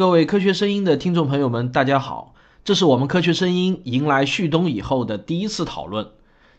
[0.00, 2.34] 各位科学声音的听众朋友们，大家好！
[2.64, 6.08] 这是我们科学声音迎来旭东以后的第一次讨论。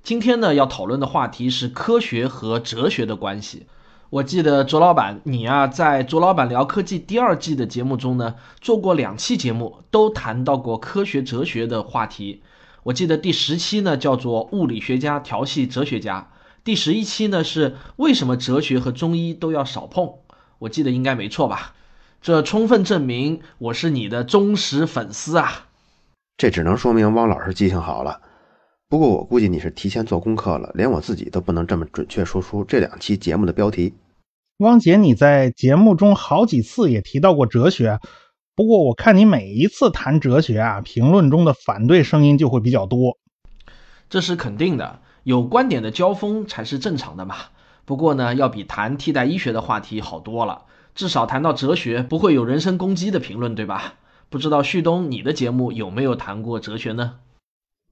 [0.04, 3.66] 今天呢，要讨论的话题是科学和哲学的关系。
[4.12, 12.44] 我记得卓老板，你啊，在卓老板聊科技第二季的节目中呢，做过两期节目，都谈到过科学哲学的话题。
[12.84, 16.30] 我记得第十期呢叫做“物理学家调戏哲学家”，
[16.64, 20.12] 第十一期呢是为什么哲学和中医都要少碰。
[20.60, 21.74] 我记得应该没错吧？
[22.22, 25.70] 这充分证明我是你的忠实粉丝啊！
[26.38, 28.22] 这只能说明汪老师记性好了。
[28.88, 33.96] 不过我估计你是提前做功课了，连我自己都不能这么准确说出这两期节目的标题。
[34.60, 38.00] 汪姐，你在节目中好几次也提到过哲学，
[38.56, 43.18] 不过我看你每一次谈哲学啊，评论中的反对声音就会比较多。
[44.12, 47.36] 这是肯定的，有观点的交锋才是正常的嘛。
[47.86, 50.66] 不过呢，要比谈替代医学的话题好多了。
[50.94, 53.96] 至少谈到哲学，不会有人身攻击的评论，对吧？
[54.30, 57.16] 不知道旭东，你的节目有没有谈过哲学呢？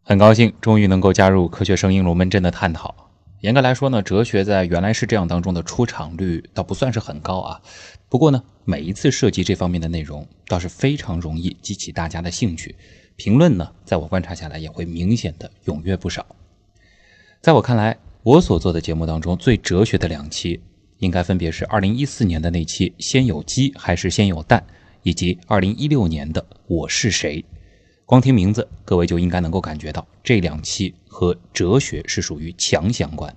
[0.03, 2.95] 很高兴终于能够加入科学声音龙门阵的探讨。
[3.41, 7.61] 严格来说呢，哲学在原来是这样当中的出场率倒不算是很高啊。
[8.09, 12.75] 不过呢，每一次涉及这方面的内容，倒是非常容易激起大家的兴趣。
[13.15, 16.25] 评论呢，在我观察下来也会明显的踊跃不少。
[17.41, 20.61] 在我看来，我所做的节目当中最哲学的两期。
[20.99, 24.65] 应该分别是二零一四年的那期“先有鸡还是先有蛋”，
[25.03, 27.43] 以及二零一六年的“我是谁”。
[28.05, 33.33] 光听名字，各位就应该能够感觉到这两期和哲学是属于强相关。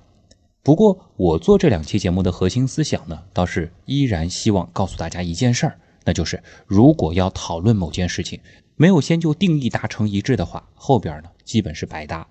[0.62, 8.40] 不过，我做这两期节目的核心思想呢，倒是依然希望告诉大家一件事儿，那就是如果要讨论某件事情，
[8.76, 12.26] 没有先就定义达成一致的话，后边呢基本是白搭。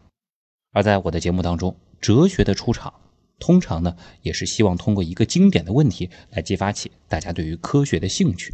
[0.74, 2.94] 而在我的节目当中，哲学的出场。
[3.42, 8.54] 通常呢，也是希望通过一个经典的问题来激发起大家对于科学的兴趣。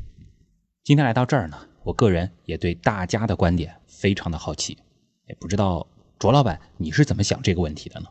[0.85, 4.77] 今天来到这儿呢，我个人也对大家的观点非常的好奇，
[5.27, 5.85] 也不知道
[6.17, 8.07] 卓老板你是怎么想这个问题的呢？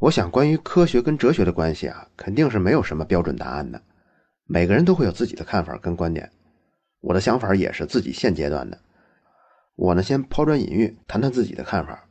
[0.00, 3.80] 我想，关于科学跟哲学的关系啊，肯定是没有什么标准答案的，
[4.46, 6.28] 每个人都会有自己的看法跟观点。
[7.00, 8.80] 我的想法也是自己现阶段的，
[9.76, 12.08] 我呢先抛砖引玉，谈谈自己的看法。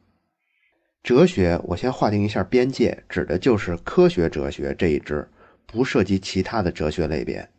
[1.04, 5.28] 哲学，我先划定一下边界，指的就是科学哲学这一支，
[5.66, 7.50] 不涉及其他的哲学类别。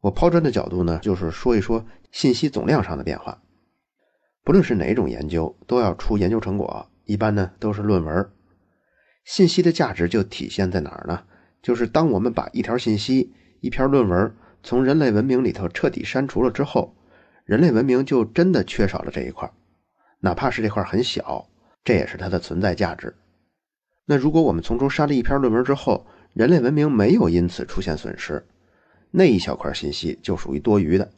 [0.00, 3.42] 我抛砖的角度呢，就是说一说信息总量上的变化。
[4.44, 8.30] 不论是哪种研究，都要出研究成果，一般呢都是论文。
[9.24, 11.24] 信息的价值就体现在哪儿呢？
[11.62, 16.94] 就是当我们把一条信息、一篇论文从人类文明里头彻底删除了之后，
[17.44, 19.50] 人类文明就真的缺少了这一块，
[20.20, 21.48] 哪怕是这块很小。
[21.84, 23.14] 这也是它的存在价值。
[24.06, 28.44] 那如果我们从中删了一篇论文之后，人类文明没有因此出现损失，
[29.10, 31.10] 那一小块信息就属于多余的。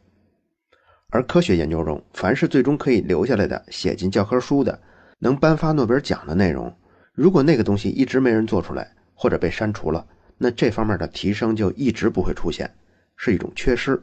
[1.08, 4.78] 而科学研究中，凡是最终可以留下来的、写进教科书的、
[5.20, 6.76] 能颁发诺贝尔奖的内容，
[7.14, 10.06] 如果那个东西一直没人做出来，或者被删除了，
[10.36, 12.70] 那这方面的提升就一直不会出现，
[13.16, 14.02] 是一种缺失。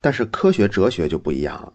[0.00, 1.72] 但是科学哲学就不一样了，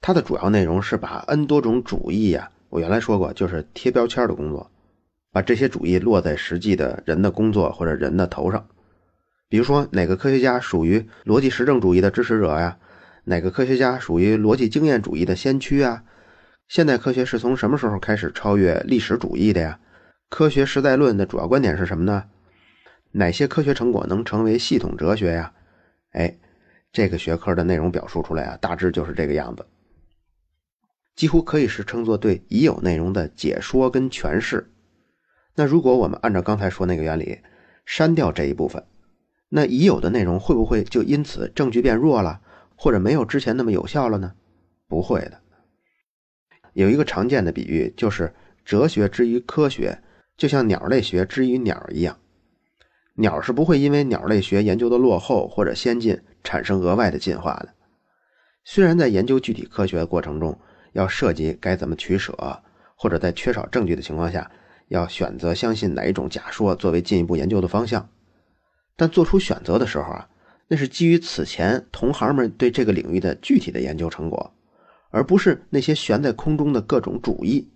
[0.00, 2.50] 它的主要内容是把 N 多种主义呀。
[2.72, 4.70] 我原来说过，就是贴标签的工作，
[5.30, 8.66] 把这些主义落在实际的人的工作或者人的头上。
[9.50, 12.78] 比如说，哪个科学家属于逻辑实证主义的支持者呀？
[13.24, 16.02] 哪个科学家属于逻辑经验主义的先驱啊？
[16.66, 19.78] 现代科学是从什么时候开始超越历史主义的呀？
[20.30, 22.24] 科学实在论的主要观点是什么呢？
[23.10, 25.52] 哪些科学成果能成为系统哲学呀？
[26.12, 26.38] 哎，
[26.90, 29.66] 这个学科的内容表述出来啊，大致就是这个样子。
[31.14, 34.70] 几乎可以是称作对已有内容的解说跟诠释。
[35.54, 37.40] 那如果我们按照刚才说那个原理，
[37.84, 38.84] 删掉这一部分，
[39.48, 42.40] 那已有的内容会不会就因此证据变弱了，
[42.74, 44.32] 或者没有之前那么有效了呢？
[44.88, 45.40] 不会的。
[46.72, 48.32] 有一个常见的比喻，就是
[48.64, 50.00] 哲学之于科学，
[50.38, 52.18] 就像鸟类学之于鸟一样。
[53.16, 57.74] 鸟是不会因为鸟类学研究的落后或者先进，产生额外的进化的。
[58.64, 60.58] 虽然在研究具体科学的过程中，
[60.92, 62.62] 要涉及该怎么取舍，
[62.94, 64.50] 或者在缺少证据的情况下，
[64.88, 68.08] 要选择相信哪一种假说作为进一步研究的方向。
[68.94, 70.28] 但做出选择的时候啊，
[70.68, 74.54] 那是基于此前同行们对这个领域的具体的研究成果，
[75.10, 77.68] 而不是那些悬在空中的各种主义。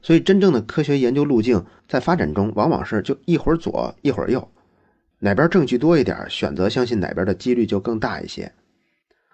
[0.00, 4.46] 所以，真正的科学研究路径在发展中往往是就一会儿左一会儿右，
[5.18, 8.52] 哪边证据多一点，选择相信哪边的几率就更大一些。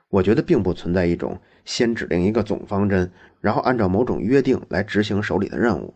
[0.09, 3.11] 我觉得并不存在一种先指定一个总方针，
[3.41, 5.95] 然后按照某种约定来执行手里的任务，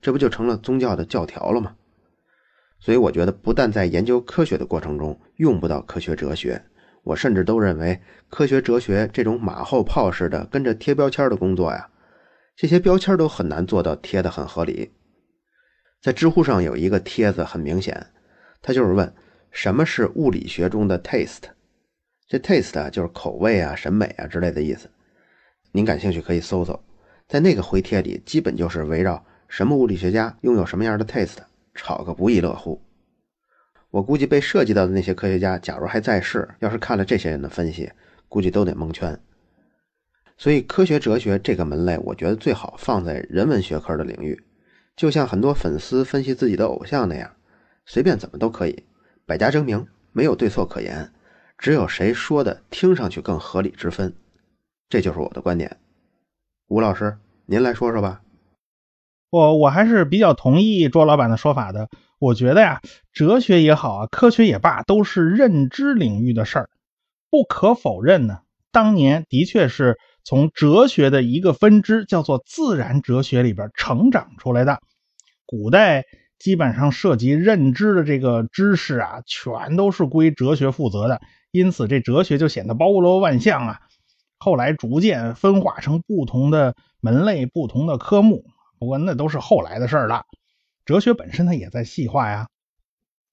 [0.00, 1.76] 这不就成了宗教的教条了吗？
[2.78, 6.62] 所以我觉得，不但在研究科学的过程中用不到科学哲学，
[7.02, 11.88] 我甚至都认为，科学哲学这种马后炮似的跟着贴标签的工作呀，
[12.54, 14.92] 这些标签都很难做到贴得很合理。
[16.02, 18.08] 在知乎上有一个帖子，很明显，
[18.60, 19.12] 他就是问
[19.50, 21.55] 什么是物理学中的 taste。
[22.28, 24.90] 这 taste 啊，就是口味啊、审美啊之类的意思。
[25.72, 26.82] 您感兴趣可以搜搜，
[27.28, 31.38] 在那个回帖里，基本就是围绕什么物理学家拥有什么样的 taste，
[31.74, 32.82] 吵个不亦乐乎。
[33.90, 37.90] 我估计被涉及到的那些科学家，假如还在世，要是看了这些人的分析，
[38.28, 39.18] 估计都得蒙圈。
[40.36, 44.42] 所以，科学哲学这个门类，我觉得最好放在人文学科的领域。
[44.96, 47.30] 就像很多粉丝分析自己的偶像那样，
[47.86, 48.84] 随便怎么都可以，
[49.24, 51.10] 百家争鸣，没有对错可言，
[51.58, 54.14] 只有谁说的听上去更合理之分。
[54.88, 55.78] 这就是我的观点。
[56.68, 58.22] 吴老师，您来说说吧。
[59.30, 61.88] 我我还是比较同意卓老板的说法的。
[62.18, 62.80] 我觉得呀，
[63.12, 66.70] 哲学也好啊，科学也罢，都是认知领域的事儿。
[67.30, 68.40] 不可否认呢，
[68.72, 69.98] 当年的确是。
[70.28, 74.80] 从哲学的一个分支叫做自然哲学里边成长出来的，
[75.46, 76.02] 古代
[76.38, 83.80] 基本上涉及认知的这个知识啊，全都是归哲学负责的，因此这哲学就显得包罗万象啊。
[84.38, 88.44] 后来逐渐分化成不同的门类、不同的科目，
[88.78, 90.24] 不过那都是后来的事儿了。
[90.84, 92.48] 哲学本身它也在细化呀，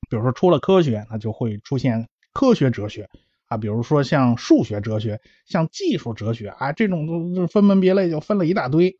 [0.09, 3.09] 比如说出了科学，那就会出现科学哲学。
[3.47, 8.95] 啊，比如说像数学哲学、像技术哲学啊，这种都分门别类，就分了一大堆。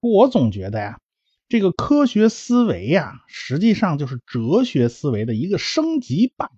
[0.00, 0.98] 我总觉得呀，
[1.48, 6.50] 这个科学思维呀，实际上就是哲学思维的一个升级版。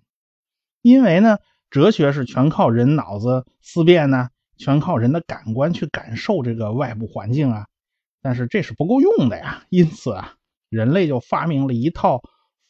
[0.81, 1.37] 因为呢，
[1.69, 7.67] 哲学是全靠人脑子思辨呢，全靠人的感官去感受这个外部环境啊。
[8.21, 10.35] 但是这是不够用的呀，因此啊，
[10.69, 12.21] 人类就发明了一套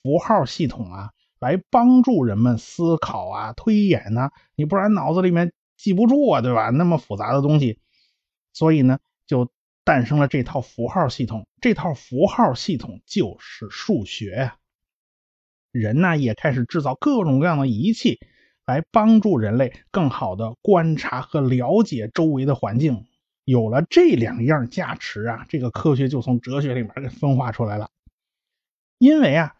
[0.04, 1.12] 符号系统啊。
[1.39, 6.69] 来帮助人们思考啊、推演呢，你不然脑子里面记不住啊，对吧？
[6.69, 7.80] 那么复杂的东西，
[8.51, 9.50] 所以呢，就
[9.90, 11.48] 诞生了这套符号系统。
[11.62, 14.58] 这套符号系统就是数学呀。
[15.72, 18.20] 人呢也开始制造各种各样的仪器，
[18.68, 23.08] 来帮助人类更好的观察和了解周围的环境。
[23.46, 27.90] 有了这两样加持啊，这个科学就从哲学里面给分化出来了。
[29.00, 29.56] 因为啊。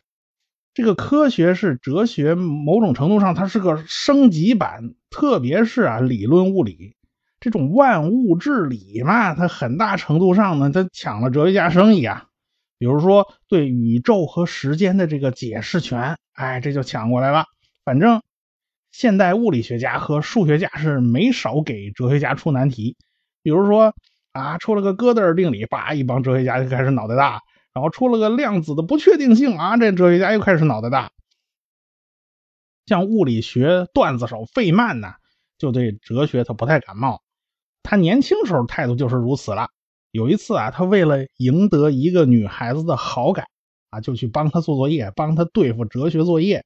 [0.76, 6.96] 这个科学是哲学，某种程度上它是个升级版，特别是啊理论物理
[7.40, 12.26] 这种万物之理嘛，它很大程度上呢，它抢了哲学家生意啊。
[12.78, 17.46] 比如说对宇宙和时间的这个解释权，哎，这就抢过来了。
[17.84, 18.22] 反正
[18.92, 22.96] 现代物理学家和数学家是没少给哲学家出难题，
[23.44, 23.94] 比如说
[24.32, 27.42] 啊出了个哥德尔定理，叭，一帮哲学家就开始脑袋大。
[27.72, 31.12] 然后出了个量子的不确定性啊，这哲学家又开始脑袋大。
[32.86, 35.14] 像物理学段子手费曼呢，
[35.58, 37.22] 就对哲学他不太感冒。
[37.90, 39.72] 他年轻时候态度就是如此了。
[40.12, 43.48] 有一次啊，他为了赢得一个女孩子的好感
[43.90, 46.64] 啊，就去帮她做作业，帮她对付哲学作业。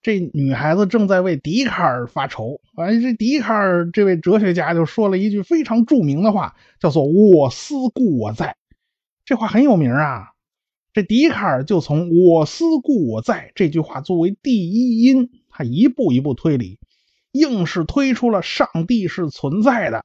[0.00, 8.56] 这女孩子正在为笛卡尔发愁，哎，这笛卡尔这位哲学家就说了一句非常著名的话，叫做“我思故我在”。
[9.26, 10.28] 这话很有名啊，
[10.94, 16.78] 这笛卡尔就从“我思故我在”这句话作为第一因，他一步一步推理，
[17.32, 20.02] 硬是推出了上帝是存在的。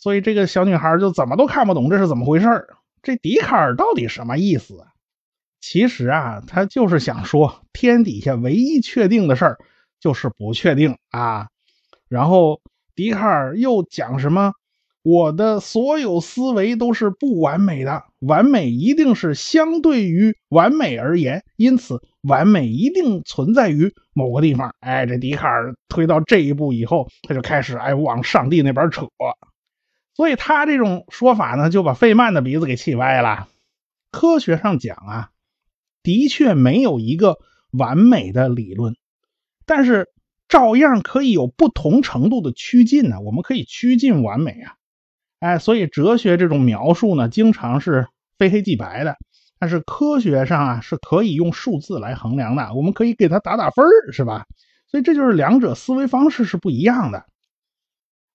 [0.00, 2.66] 所以这个小女孩就怎么都看不懂这是怎么回事
[3.02, 4.84] 这笛卡尔到底什么意思？
[5.60, 9.58] 其实啊，他就是想说，天底下唯一确定的事儿
[10.00, 11.48] 就是不确定啊。
[12.08, 12.60] 然后
[12.94, 14.52] 笛卡尔又讲什么？
[15.02, 24.74] 我的所有思维都是不完美的，完美一定是相对于完美而言，因此完美一定存在于某个地方。
[24.80, 29.06] 哎，这笛卡尔推到这一步以后，他就开始哎往上帝那边扯，
[30.20, 33.48] 所以他这种说法呢，就把费曼的鼻子给气歪了。
[34.10, 35.30] 科学上讲啊，
[36.02, 37.38] 的确没有一个
[37.70, 38.96] 完美的理论，
[39.64, 40.08] 但是
[40.46, 43.22] 照样可以有不同程度的趋近呢。
[43.22, 44.74] 我们可以趋近完美啊。
[45.38, 49.16] 哎，所以哲学这种描述呢，经常是非黑即白的，
[49.58, 54.44] 但是科学上啊是可以用数字来衡量的，我们可以给它打打分是吧？
[54.86, 57.24] 所以这就是两者思维方式是不一样的。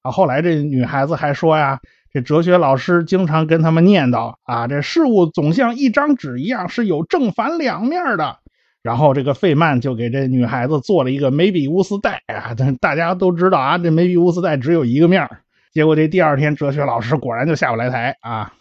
[0.06, 1.80] 啊，后来这女孩子还说呀，
[2.14, 8.38] 这哲学老师经常跟他们念叨啊，这事物总像一张纸一样是有正反两面的。
[8.84, 15.28] 然后这个费曼就给这女孩子做了一个梅比乌斯带啊， 但大家都知道啊，这梅比乌斯带只有一个面
[15.74, 18.54] 结果这第二天，哲学老师果然就下不来台啊。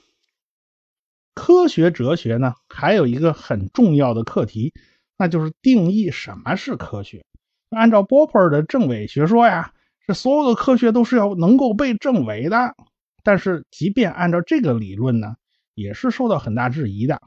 [1.35, 4.73] 科学哲学呢，还有一个很重要的课题，
[5.19, 7.27] 那就是定义什么是科学。
[7.69, 9.73] 按照波普尔的证伪学说呀，
[10.07, 12.75] 这所有的科学都是要能够被证伪的。
[13.23, 15.37] 但是，即便按照这个理论呢，
[15.75, 17.21] 也是受到很大质疑的。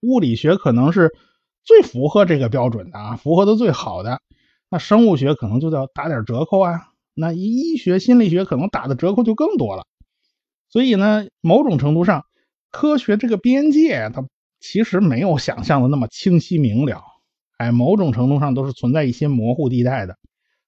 [0.00, 1.10] 物理学可能是
[1.62, 4.22] 最符合这个标准的啊，符合的最好的。
[4.70, 6.88] 那生物学可能就要打点折扣啊。
[7.12, 9.84] 那医学、心理学可能打的折扣就更多了。
[10.70, 12.24] 所以呢，某种程度上，
[12.70, 14.24] 科学这个边界它
[14.58, 17.02] 其实没有想象的那么清晰明了。
[17.58, 20.16] 哎，某种程度上都是存在一些模糊地带的。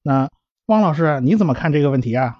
[0.02, 0.28] 那
[0.66, 2.38] 汪老师，你怎么看这个问题啊？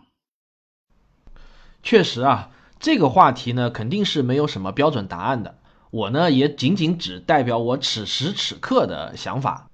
[1.83, 5.59] 确实啊，这个话题呢，肯定是没有什么标准答案的。
[5.91, 9.69] 我呢，也仅仅只代表我此时此刻的想法。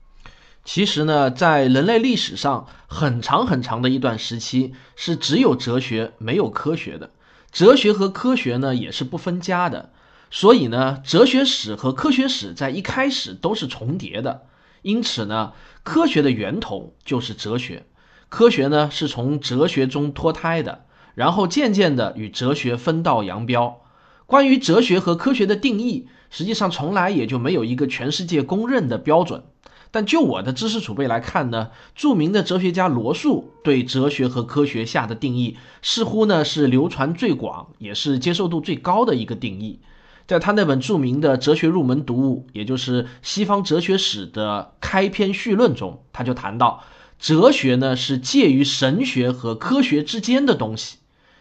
[0.65, 7.11] 其实呢，在人类历史上很长很长的一段时期，是只有哲学没有科学的。
[7.53, 9.91] 哲学和科学呢，也是不分家的。
[10.31, 14.47] 所以呢，哲学史和科学史在一开始都是重叠的。
[14.81, 15.53] 因此呢，
[15.83, 17.85] 科学的源头就是哲学，
[18.29, 23.81] 科学呢是从哲学中脱胎的，然后渐渐的与哲学分道扬镳。
[24.27, 29.43] 关于哲学和科学的定义，实际上从来也就没有一个全世界公认的标准。
[29.91, 39.81] 但就我的知识储备来看呢，著名的哲学家罗素对哲学和科学下的定义，似乎呢是流传最广，也是接受度最高的一个定义。
[40.27, 46.85] 在他那本著名的哲学入门读物，也就是西方哲学史的开篇序论中，他就谈到，
[47.19, 50.99] 哲学呢是介于神学和科学之间的东西。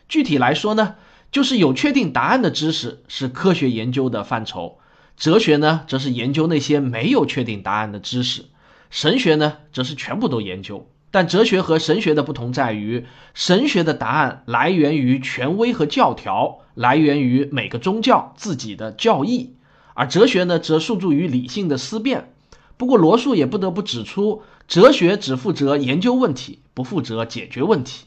[0.10, 0.96] 具体来说呢，
[1.32, 4.80] 就是有确定答案的知识是科学研究的范畴。
[5.18, 8.44] 哲学呢，则是研究那些没有确定答案的知识；
[8.90, 10.88] 神学呢，则是全部都研究。
[11.10, 19.54] 但哲学和神学的不同在于，神学的答案来源于权威和教条，来源于每个宗教自己的教义；
[19.94, 22.34] 而哲学呢，则诉诸于理性的思辨。
[22.78, 28.06] 不过，罗素也不得不指出，哲学只负责研究问题，不负责解决问题。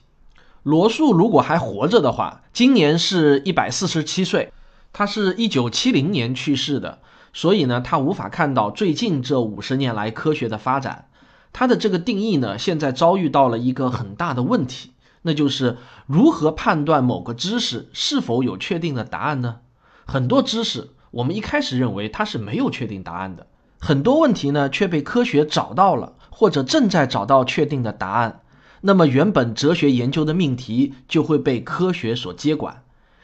[0.62, 4.52] 罗素如果还活着的话，今年是一百四十七岁。
[4.92, 6.98] 他是一九七零年去世的，
[7.32, 11.08] 所以呢，他无法看到最近这五十年来科学的发展。
[11.52, 14.90] 他的这个定义呢，现在遭遇到了一个很大的问题，
[15.22, 19.60] 那就是如何判断某个知识是否有确定的答案呢？
[20.04, 23.46] 很多知识我们一开始认为它是没有确定答案的，
[23.78, 28.40] 很多问题呢却被科学找到了，或者正在找到确定的答案。
[28.80, 32.82] 那么原本哲学研究的命题就会被科学所接管。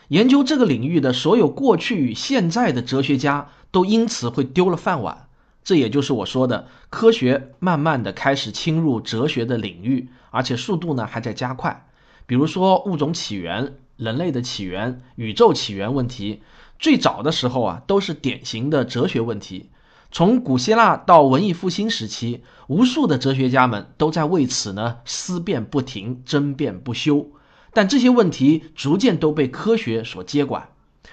[0.09, 5.29] 研究这个领域的所有过去与现在的哲学家都因此会丢了饭碗，
[5.65, 11.87] 这也就是我说的科学慢慢的开始侵入哲学的领域，而且速度呢还在加快。
[12.27, 16.43] 比如说物种起源、人类的起源、宇宙起源问题，
[16.79, 19.71] 最早的时候啊都是典型的哲学问题。
[20.17, 27.33] 从古希腊到文艺复兴时期，无数的哲学家们都在为此呢思辨不停、争辩不休。
[27.75, 30.71] 但这些问题逐渐都被科学所接管，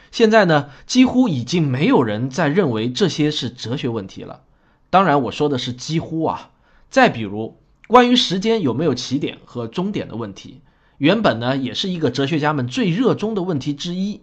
[0.10, 4.44] 现在呢，几乎已经没有人再认为这些是哲学问题了。
[4.90, 6.52] 当然，我说的是几乎啊。
[6.90, 7.58] 再比如，
[7.88, 10.62] 关于时间有没有起点和终点的问题，
[10.98, 14.22] 原本呢也是一个哲学家们最热衷的问题之一。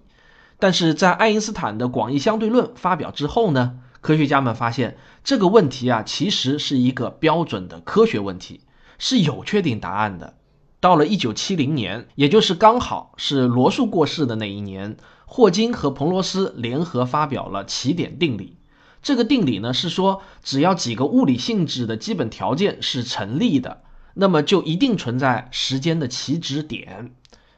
[0.58, 8.60] 但是在爱因斯坦的广义相对论发表之后呢，科学家们发现这个问题啊，其实是一个标准的科学问题，
[8.98, 10.34] 是有确定答案的。
[10.80, 18.56] 到了一九七零年，也就是刚好是罗素过世的那一年，霍金和彭罗斯联合发表了起点定理。
[19.02, 23.82] 这个定理呢是说，只要几个物理性质的基本条件是成立的，
[24.14, 27.14] 那么就一定存在时间的起止点。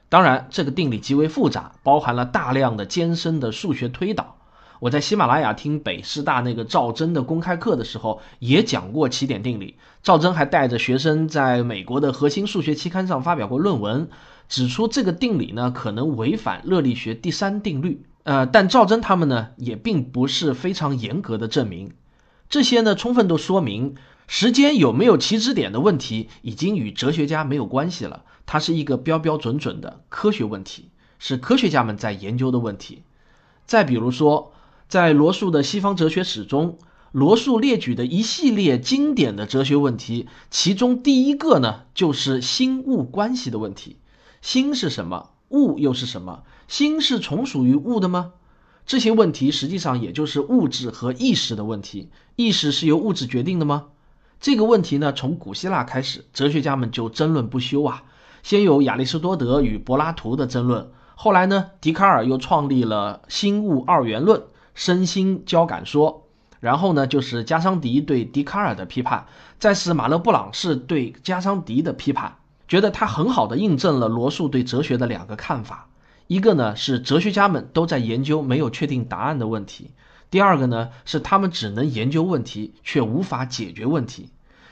[0.08, 4.36] 当然，这个定理极为复杂，包含了大量的艰深的数学推导。
[4.82, 9.76] 我在喜马拉雅听北师大那个赵真的公开课的时候，也讲过起点定理。
[10.02, 14.08] 赵真还带着学生在美国的核心数学期刊上发表过论文，
[14.48, 18.04] 指出这个定理呢可能违反热力学第三定律。
[18.24, 21.92] 呃，但赵真他们呢也并不是非常严格的证明。
[22.48, 23.94] 这些呢充分都说明，
[24.26, 30.88] 时间有没有起止点的问题已经与哲学家没有关系了，它是一个标标准准的科学问题，
[31.20, 33.04] 是科学家们在研究的问题。
[33.64, 34.51] 再比如说。
[34.92, 36.76] 在罗素的西方哲学史中，
[37.12, 43.96] 罗素列举的一系列经典的哲学问题，其中第一个呢，就是心物关系的问题。
[44.42, 45.30] 心是什么？
[45.48, 46.42] 物又是什么？
[46.68, 48.32] 心是从属于物的吗？
[48.84, 52.10] 这些问题实际上也就是物质和意识的问题。
[52.36, 53.86] 意识是由物质决定的吗？
[54.42, 58.02] 这个问题呢，从古希腊开始，哲学家们就争论不休啊。
[58.42, 64.42] 先有亚里士多德与柏拉图的争论，后来呢，笛卡尔又创立了心物二元论。
[64.74, 66.26] 身心交感说，
[66.60, 69.26] 然后呢，就是加桑迪对笛卡尔的批判，
[69.58, 72.36] 再是马勒布朗式对加桑迪的批判。
[72.68, 75.88] 觉得他很好的印证了罗素对哲学的两个看法：
[76.26, 79.90] 一个呢是哲学家们都在研究没有确定答案的问题；
[80.30, 84.30] 第二个呢是他们只能研究问题，却无法解决问题。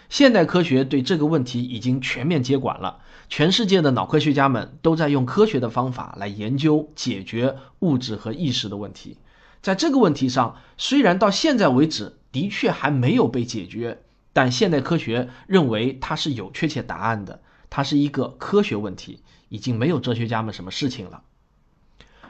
[0.09, 9.19] 现代科学对这个问题已经全面接管了，全世界的脑科学家们都在用科学的方法来研究解决物质和意识的问题。
[9.63, 14.03] 在这个问题上，虽然到现在为止的确还没有被解决，
[14.33, 21.23] 但现代科学认为它是有确切答案的，它是一个科学问题，已经没有哲学家们什么事情了。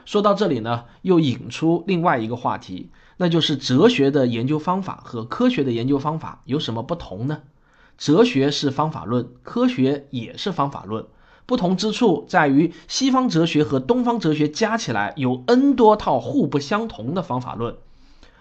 [0.03, 7.43] 说到这里呢，又引出另外一个话题，那就是哲学的研究方法和科学的研究方法有什么不同呢？
[7.97, 11.05] 哲学是方法论，科学也是方法论，
[11.51, 17.75] 不同之处在于西方哲学和东方哲学加起来有 N 多套互不相同的方法论，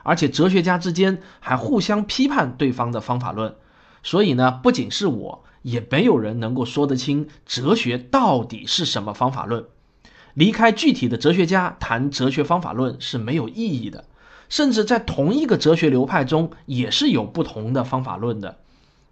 [0.04, 3.56] 而且哲学家之间还互相批判对方的方法论。
[4.04, 9.64] 所以呢，不仅是我，也没有人能够说得清哲学到底是什么方法论。
[10.34, 14.04] 离开具体的哲学家谈哲学方法论是没有意义的，
[14.48, 18.58] 甚至在同一个哲学流派中也是有不同的方法论的。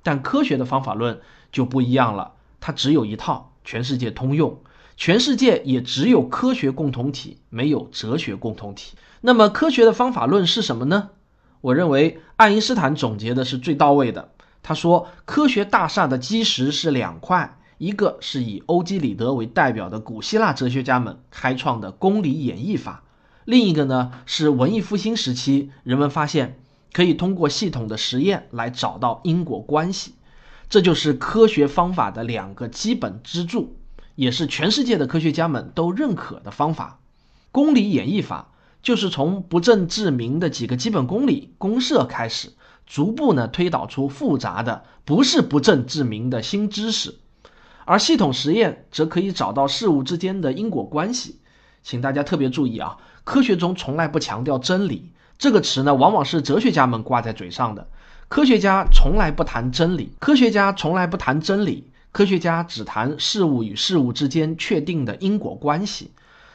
[0.05, 4.63] 但科学的方法论就不一样了，它只有一套，全世界通用，
[4.97, 8.97] 全世界也只有科学共同体，没有哲学共同体。
[9.21, 11.11] 那么科学的方法论是什么呢？
[11.61, 14.31] 我认为爱因斯坦总结的是最到位的。
[14.63, 23.03] 他说，科学大厦的基石是两块，一个是以欧几里得为代表的古希腊哲学家们开创的公理演绎法，
[23.45, 26.59] 另一个呢是文艺复兴时期人们发现。
[26.91, 30.15] 可以通过系统的实验来找到因果关系，
[30.69, 33.77] 这就是科学方法的两个基本支柱，
[34.15, 37.01] 也是全世界的科学家们都认可的方法。
[37.51, 42.53] 公理演绎法就是从不证自明的几个基本公理公设开始，
[42.87, 47.15] 逐步呢推导出复杂的不是不证自明的新知识，
[47.87, 51.41] 而系统实验则可以找到事物之间的因果关系。
[51.83, 55.13] 请大家特别注意啊，科学中从来不强调真理。
[55.39, 57.89] 这个词呢，往往是哲学家们挂在嘴上的。
[58.29, 66.13] 科学家从来不谈真理，科学家从来不谈真理，科学家只谈事物与事物之间确定的因果关系。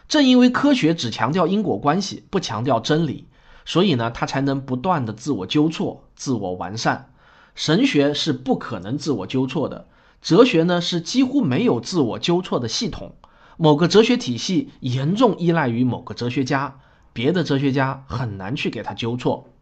[0.08, 3.26] 正因为科学只强调因果关系，不强调真理，
[3.66, 7.10] 所以呢，它才能不断的自我纠错、自我完善。
[7.56, 9.88] 神学是不可能自我纠错的，
[10.22, 13.16] 哲学呢是几乎没有自我纠错的系统。
[13.58, 16.80] 某个哲学体系严重依赖于某个哲学家。
[17.14, 19.53] 别的哲学家很难去给他纠错。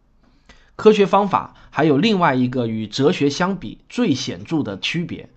[0.74, 5.28] 科学方法还有另外一个与哲学相比最显著的区别：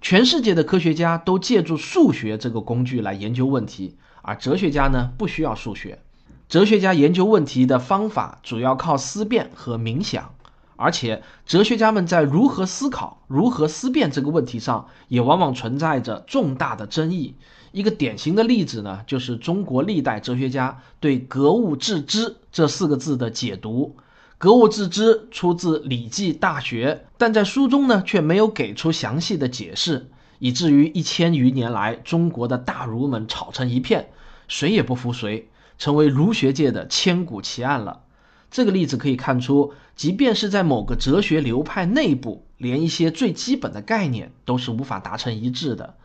[0.00, 6.00] 全世界的科学家都借助数学这个工具来研究问题，而哲学家呢不需要数学。
[6.48, 10.34] 哲学家研究问题的方法主要靠思辨和冥想，
[10.76, 17.34] 而且哲学家们在如何思考、如何思辨这个问题上，也往往存在着重大的争议。
[17.72, 23.96] 一个典型的例子呢，就是中国历代哲学家对“格物致知”这四个字的解读。
[24.38, 34.10] “格物致知”出自《礼记·大学》，但在书中呢却没有给出详细的解释，以至于一千余年来，中国的大儒们吵成一片，
[34.46, 38.02] 谁也不服谁，成为儒学界的千古奇案了。
[38.48, 45.96] 这个例子可以看出，即便是在某个哲学流派内部，连一些最基本的概念都是无法达成一致的。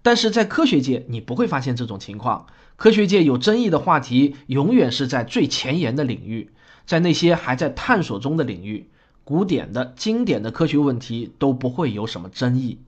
[0.00, 2.46] 但是在科学界，你不会发现这种情况。
[2.76, 6.50] 科学界有争议的话题，永远是在最前沿的领域，
[6.86, 8.88] 在那些还在探索中的领域，
[9.24, 12.78] 古典的、经典的科学问题都不会有什么争议。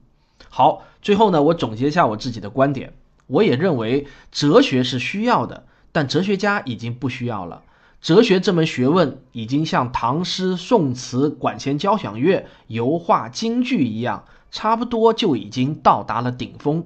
[0.49, 2.93] 好，最后呢，我总结一下我自己的观点。
[3.27, 7.63] 我也认为哲学是需要的，但哲学家已经不需要了。
[7.99, 16.85] 哲学这门学问已经像唐诗、宋词、管弦交响乐、油画、京剧一样，差不多就已经到达了顶峰。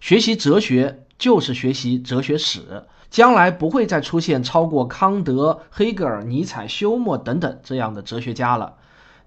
[0.00, 8.76] 学习哲学就是学习哲学史，将来不会再出现超过康德、黑格尔、尼采、休谟等等这样的哲学家了。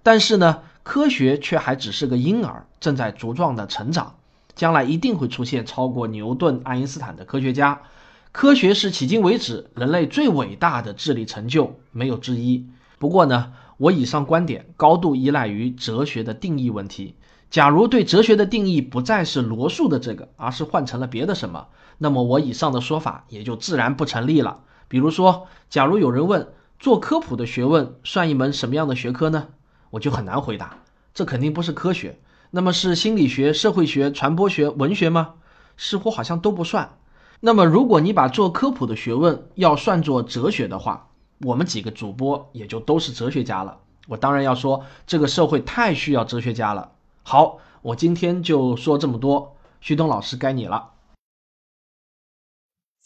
[0.01, 4.15] 但是呢，科学却还只是个婴儿，正在茁壮的成长。
[4.55, 7.83] 将来一定会出现超过牛顿、爱因斯坦的科学家。
[8.31, 12.65] 科学是迄今为止人类最伟大的智力成就，没有之一。
[12.97, 17.13] 不过呢，我以上观点高度依赖于哲学的定义问题。
[17.51, 21.67] 假如对哲学的定义不再是罗素的这个，而是换成了别的什么，
[21.97, 24.61] 那么我以上的说法也就自然不成立了。
[24.87, 29.47] 比如说，假如有人问做科普的学问算一门什么样的学科呢？
[29.91, 30.77] 我就很难回答，
[31.13, 32.19] 这肯定不是科学。
[32.51, 35.35] 那么是心理学、社会学、传播学、文学吗？
[35.77, 36.97] 似乎好像都不算。
[37.41, 41.09] 那么如果你把做科普的学问要算作哲学的话，
[41.41, 43.77] 我们几个主播也就都是哲学家了。
[44.07, 46.91] 我当然要说，这个社会太需要哲学家了。
[47.23, 49.55] 好，我今天就说这么多。
[49.81, 50.91] 旭东老师该你了。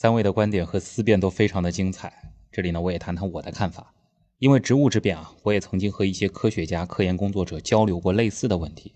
[0.02, 3.94] 三位的观点和思辨都非常的精彩，这里呢我也谈谈我的看法。
[4.38, 8.94] 因为职务之便啊，我也曾经和一些科学家、科研工作者交流过类似的问题。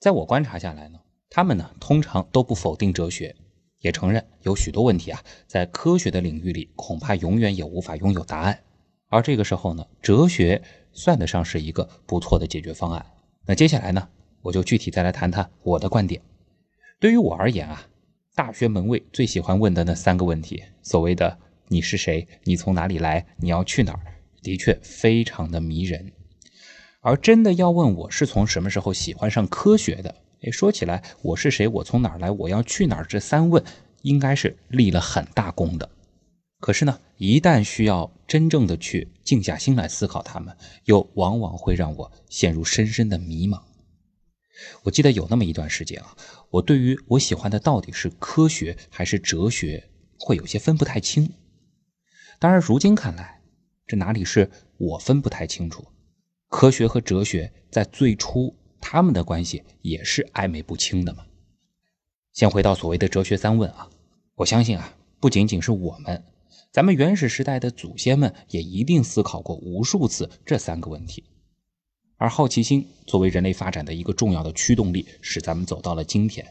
[0.00, 0.98] 在我观察下来呢，
[1.30, 3.36] 他们呢通常都不否定哲学，
[3.78, 8.58] 也承认有许多问题啊，在科学的领域里恐怕永远也无法拥有答案。
[9.06, 13.06] 而这个时候呢，哲学算得上是一个不错的解决方案。
[13.44, 14.08] 那接下来呢，
[14.42, 16.20] 我就具体再来谈谈我的观点。
[16.98, 17.86] 对于我而言啊。
[18.36, 22.28] 大学门卫最喜欢问的那三个问题，所谓的“你是谁？
[22.44, 23.24] 你从哪里来？
[23.38, 24.00] 你要去哪儿？”
[24.44, 26.12] 的确非常的迷人。
[27.00, 31.66] 而真的要问我是从什么时候喜欢上科学的，哎，说起来，我是谁？
[31.66, 32.30] 我从哪儿来？
[32.30, 33.06] 我要去哪儿？
[33.08, 33.64] 这三问
[34.02, 35.88] 应该是立了很大功的。
[36.60, 43.62] 可是呢，一旦需要真正的去静下心来思考它们，又往往会让我陷入深深的迷茫。
[44.84, 46.16] 我记得有那么一段时间啊，
[46.50, 51.32] 我对于我喜欢的到底是科学还是哲学，会有些分不太清。
[52.38, 53.42] 当然，如今看来，
[53.86, 55.84] 这哪里是我分不太清楚？
[56.48, 61.26] 科学和哲学在最初他们的关系也是暧昧不清的嘛。
[62.32, 63.90] 先回到所谓的哲学三问啊，
[64.36, 66.22] 我相信啊，不仅仅是我们，
[66.70, 71.24] 咱们原始时代的祖先们也一定思考过无数次这三个问题。
[72.18, 76.46] 而好奇心作为人类发展的一个重要的驱动力，使咱们走到了今天。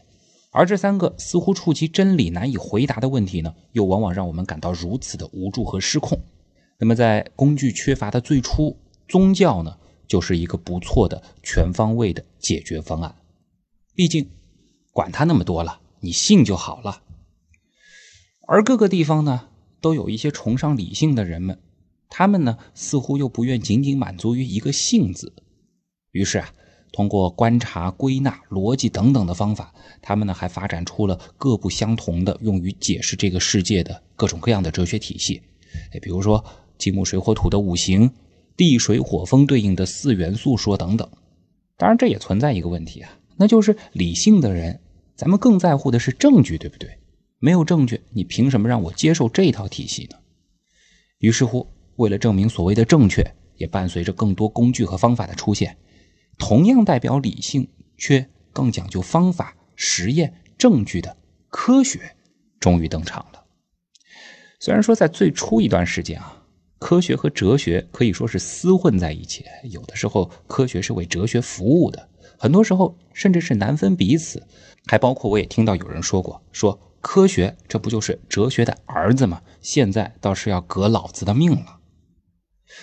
[0.52, 6.18] 而这三个似乎触及真理难以回答的问题呢，又往往让我们感到如此的无助和失控。
[6.78, 8.76] 那么，在工具缺乏的最初，
[9.08, 9.76] 宗教呢，
[10.06, 13.14] 就是一个不错的全方位的解决方案。
[13.94, 14.28] 毕竟，
[14.92, 17.02] 管他那么多了，你信就好了。
[18.46, 19.48] 而各个地方呢，
[19.80, 21.58] 都有一些崇尚理性的人们，
[22.08, 25.32] 他们呢，似乎又不愿仅仅满足于一个“信”字。
[26.16, 26.48] 于是啊，
[26.92, 35.42] 通过观察、归纳、逻辑等等的方法，他们呢还发展出了各不相同的用于解释这个世界的各种各样的哲学体系。
[35.92, 36.42] 哎，比如说
[36.78, 38.10] 金木水火土的五行，
[38.56, 41.06] 地水火风对应的四元素说等等。
[41.76, 44.80] 当然，这也存在一个问题啊，那就是理性的人，
[45.16, 46.88] 咱们更在乎的是证据，对不对？
[47.38, 50.16] 没有证据，你凭什么让我接受这套体系呢？
[51.18, 53.22] 于是乎，为了证明所谓的正确，
[53.58, 55.76] 也伴随着更多工具和方法的出现。
[56.38, 61.16] 同样代表理性，却更讲究方法、实验、证据的
[61.48, 62.16] 科学，
[62.60, 63.44] 终于登场了。
[64.58, 66.44] 虽然说在最初一段时间啊，
[66.78, 74.46] 科学和哲学可以说是厮混在一起，有的时候科学是为哲学服务的，很多时候甚至是难分彼此。
[74.86, 79.42] 还包括我也听到有人说过，说科学这不就是哲学的儿子吗？
[79.60, 81.80] 现在倒是要革老子的命了。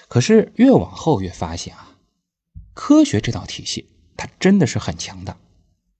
[0.07, 1.92] 可是越往后越发现啊。
[2.73, 5.37] 科学这套体系，它真的是很强大。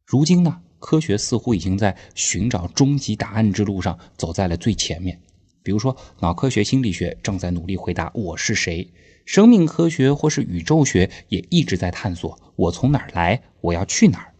[0.05, 5.21] 如今呢，科学似乎已经在寻找终极答案之路上走在了最前面。
[5.61, 8.83] 比如说，脑科学、心理学正在努力回答“我是谁”；
[9.25, 14.33] 生命科学或是宇宙学也一直在探索“我从哪儿来，我要去哪儿”。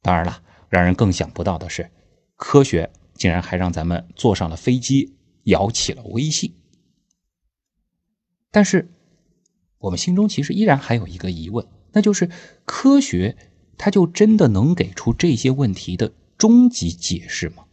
[0.00, 1.90] 当然了，让人更想不到的是，
[2.36, 6.54] 科学竟然还让咱们坐上了飞机，摇起了微信。
[8.50, 8.88] 但是。
[9.80, 12.30] 我们心中其实依然还有一个疑问，那就是
[12.64, 13.36] 科学
[13.78, 17.64] 它就真的能给出这些问题的终极解释吗？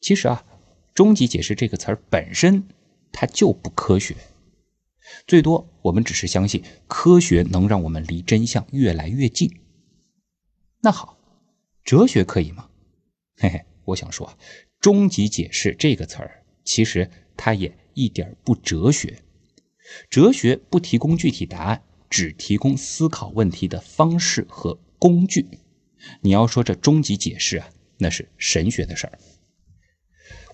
[0.00, 0.44] 其实啊
[0.94, 2.68] ，“终极解释”这个词儿本身
[3.10, 4.16] 它就不科学，
[5.26, 9.50] 最多我们只是相信科学能让我们离真相越来越近。
[10.80, 11.16] 那好，
[11.84, 12.68] 哲学可以吗？
[13.36, 14.36] 嘿嘿，我想说啊
[14.78, 19.22] ，“终极解释”这个词儿其实它也一点不哲学。
[20.08, 25.46] 哲学不提供具体答案，只提供思考问题的方式和工具。
[26.20, 27.68] 你要说这终极解释啊，
[27.98, 29.18] 那是神学的事儿。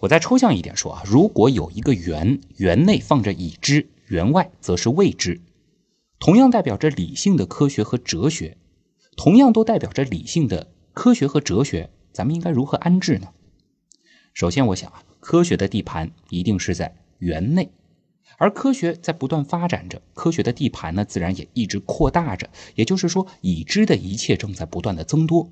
[0.00, 5.40] 我再抽象一点说啊，如果有一个圆，圆内放着已知，圆外则是未知，
[6.18, 8.56] 同样代表着理性的科学和哲学，
[9.16, 13.28] 同样都代表着理性的科学和哲学，咱们应该如何安置呢？
[14.32, 17.72] 首先，我想啊，科学的地盘一定是在圆内。
[18.38, 22.48] 而科学在不断发展着，科学的地盘呢，自然也一直扩大着。
[22.76, 25.50] 也就是说，已知的一切正在不断的增多。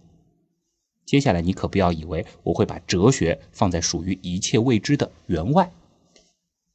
[1.04, 5.72] 接下来，你可不要以为我会把哲学放在属于一切未知的员外。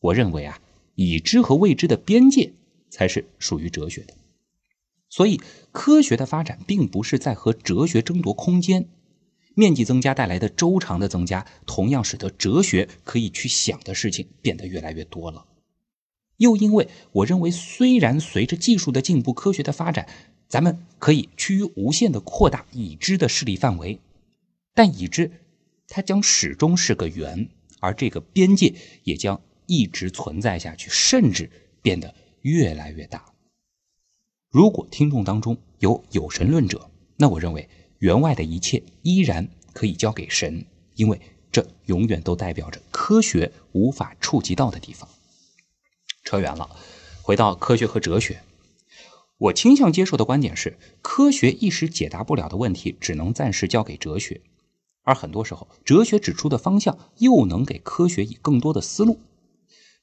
[0.01, 0.59] 我认为啊，
[0.95, 2.51] 已知和未知的边界
[2.89, 4.13] 才是属于哲学的。
[5.09, 5.39] 所以，
[5.71, 8.89] 科学的发展并不是在和哲学争夺空间。
[9.53, 15.45] 面积增加带来的周长的增加，同样使得哲学可以去想的事情变得越来越多了。
[16.41, 20.07] 又因为我认为，虽然随着技术的进步、科学的发展，
[20.49, 23.99] 咱们可以趋于无限的扩大已知的势力范围，
[24.73, 25.31] 但已知
[25.87, 27.47] 它将始终是个圆，
[27.79, 28.73] 而这个边界
[29.03, 31.47] 也将一直存在下去，甚至
[31.83, 33.23] 变得越来越大。
[34.49, 45.07] 如果听众当中有有神论者，那我认为员外的一切依然可以交给神，因为这永远都代表着科学无法触及到的地方。
[46.23, 46.69] 扯远了，
[47.21, 48.41] 回到科学和哲学，
[49.37, 54.41] 我倾向接受的观点是，科学一时解答不了的问题，只能暂时交给哲学，
[55.03, 59.19] 而很多时候，哲学指出的方向又能给科学以更多的思路。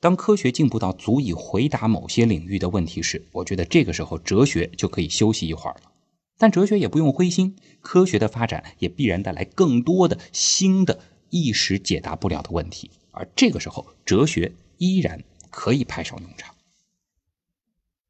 [0.00, 5.90] 当科学进步到足以回答某些领域的问题时，我觉得这个时候哲学就可以休息一会儿了。
[6.36, 11.00] 但哲学也不用灰心，科学的发展也必然带来更多的新的
[11.30, 15.24] 一时解答不了的问题，而这个时候哲学依然。
[15.50, 16.54] 可以派上用场。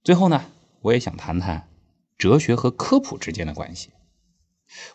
[0.03, 0.45] 最后呢，
[0.81, 1.69] 我也想谈谈
[2.17, 3.91] 哲学和科普之间的关系。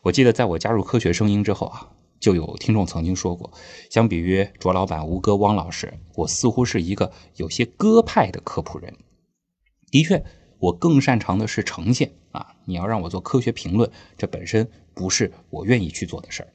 [0.03, 3.51] 我记得在我加入科学声音之后啊，就有听众曾经说过，
[3.89, 8.95] 相比于卓老板、吴哥、汪老师，我似乎是一个有些鸽派的科普人。
[9.91, 10.23] 的确，
[10.59, 12.55] 我更擅长的是呈现啊。
[12.65, 16.53] 你要让我做科学评论，这本身不是我愿意去做的事儿。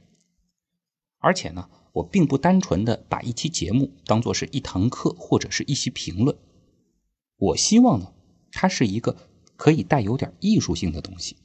[1.18, 1.68] 而且呢。
[1.98, 6.36] 我并不单纯的把一期节目当做是一堂课或者是一席评论，
[7.36, 8.12] 我希望呢，
[8.52, 9.16] 它是一个
[9.56, 11.36] 可以带有点艺术性的东西，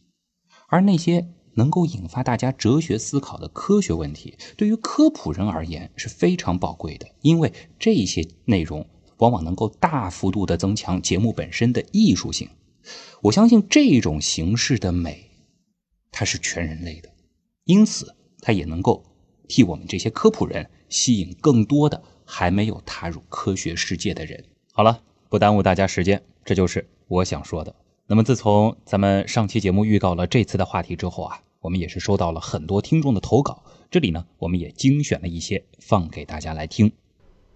[0.67, 8.87] 而那些能够引发大家哲学思考的科学问题，对于科普人而言是非常宝贵的，因为这些内容
[9.17, 12.47] 往往能够大幅度的增强节目本身的艺术性。
[13.23, 15.31] 我相信这种形式的美，
[16.11, 17.09] 它是全人类的，
[17.63, 19.03] 因此它也能够。
[19.47, 24.43] 替我们这些科普人吸引更多的还没有踏入科学世界的人。
[24.71, 27.75] 好了，不耽误大家时间，这就是我想说的。
[28.07, 33.63] 那么自从咱们上期节目预告了这次的话题之后啊，我们也是收到了很多听众的投稿。
[33.89, 36.91] 这里呢，我们也精选了一些放给大家来听。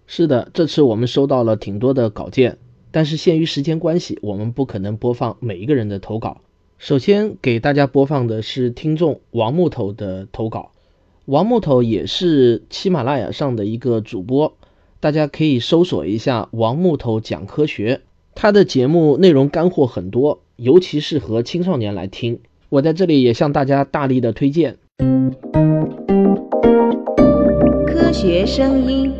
[0.06, 2.58] 是的，这次我们收到了挺多的稿件，
[2.90, 6.40] 但是限于时间关系，我们不可能播放每一个人的投稿。
[6.78, 10.72] 首先给大家播放的是听众王木头的投稿。
[11.28, 14.56] 王木头也是喜马拉雅上的一个主播，
[14.98, 18.00] 大家可以搜索一下“王木头讲科学”，
[18.34, 22.40] 他的节目内容干货很多，尤其适合青少年来听。
[22.70, 24.78] 我在这里也向大家大力的推荐。
[27.86, 29.12] 科学声音，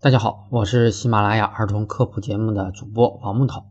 [0.00, 3.64] 大家好，我是喜马拉雅儿童科普节目的主播王木头。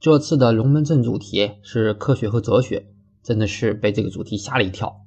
[0.00, 2.86] 这次的龙门阵主题是科学和哲学，
[3.22, 5.02] 真的是被这个主题吓了一跳。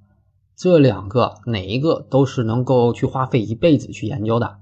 [0.55, 4.59] 这两个哪一个都是能够去花费一辈子去研究的。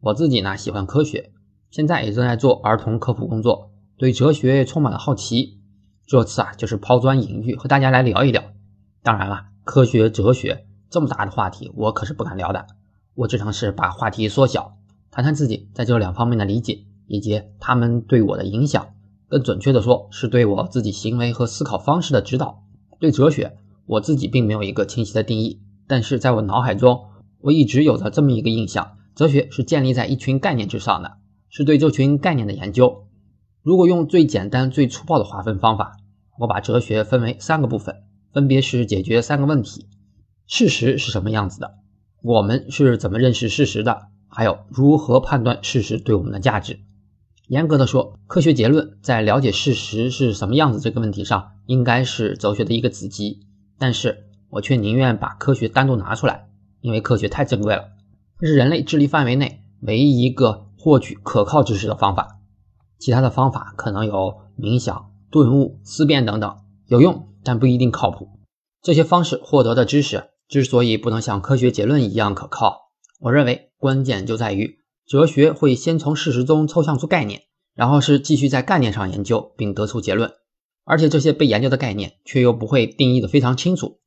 [0.00, 1.30] 我自己呢喜欢科学，
[1.70, 5.60] 现在也正在做儿童科普工作，对哲学也充满了好奇。
[6.06, 8.42] 这次啊就是抛砖引玉，和大家来聊一聊。
[9.02, 12.66] 当然了，科学哲学这么大的话题，我可是不敢聊的。
[13.14, 14.76] 我只能是把话题缩小，
[15.12, 18.88] 谈谈自己在这两方面的理解，以及他们对我的影响。
[19.28, 22.64] 更准确的说，是对我自己行为和思考方式的指导。
[22.98, 23.56] 对哲学。
[23.86, 27.06] 我自己并没有一个清晰的定义，但是在我脑海中，
[27.40, 31.18] 我一直有着这么一个印象：哲学是建立在一群概念之上的，
[31.50, 33.04] 是对这群概念的研究。
[33.62, 35.96] 如果用最简单、最粗暴的划分方法，
[36.38, 39.86] 我把哲学分为三个部分，分别是解决三个问题：
[40.46, 41.74] 事实是什么样子的，
[42.22, 46.80] 我们是怎么认识事实的，还有如何判断事实对我们的价值。
[47.48, 53.40] 严格的说，科学结论在了解事实是什么样子这个问题上，应该是哲学的一个子集。
[53.82, 56.46] 但是我却宁愿把科学单独拿出来，
[56.82, 57.88] 因为科学太珍贵了，
[58.38, 62.38] 这是人类智力范围内唯一一个获取可靠知识的方法。
[63.00, 68.28] 其他的方法可能有冥想、顿悟、思辨等等，有用但不一定靠谱。
[68.80, 74.76] 这些方式获得的知识之所以不能像科学结论一样可靠，我认为关键就在于
[75.08, 77.42] 哲学会先从事实中抽象出概念，
[77.74, 80.30] 然后是继续在概念上研究并得出结论。
[80.84, 84.00] 而且这些被研究的概念却又不会定义的非常清楚。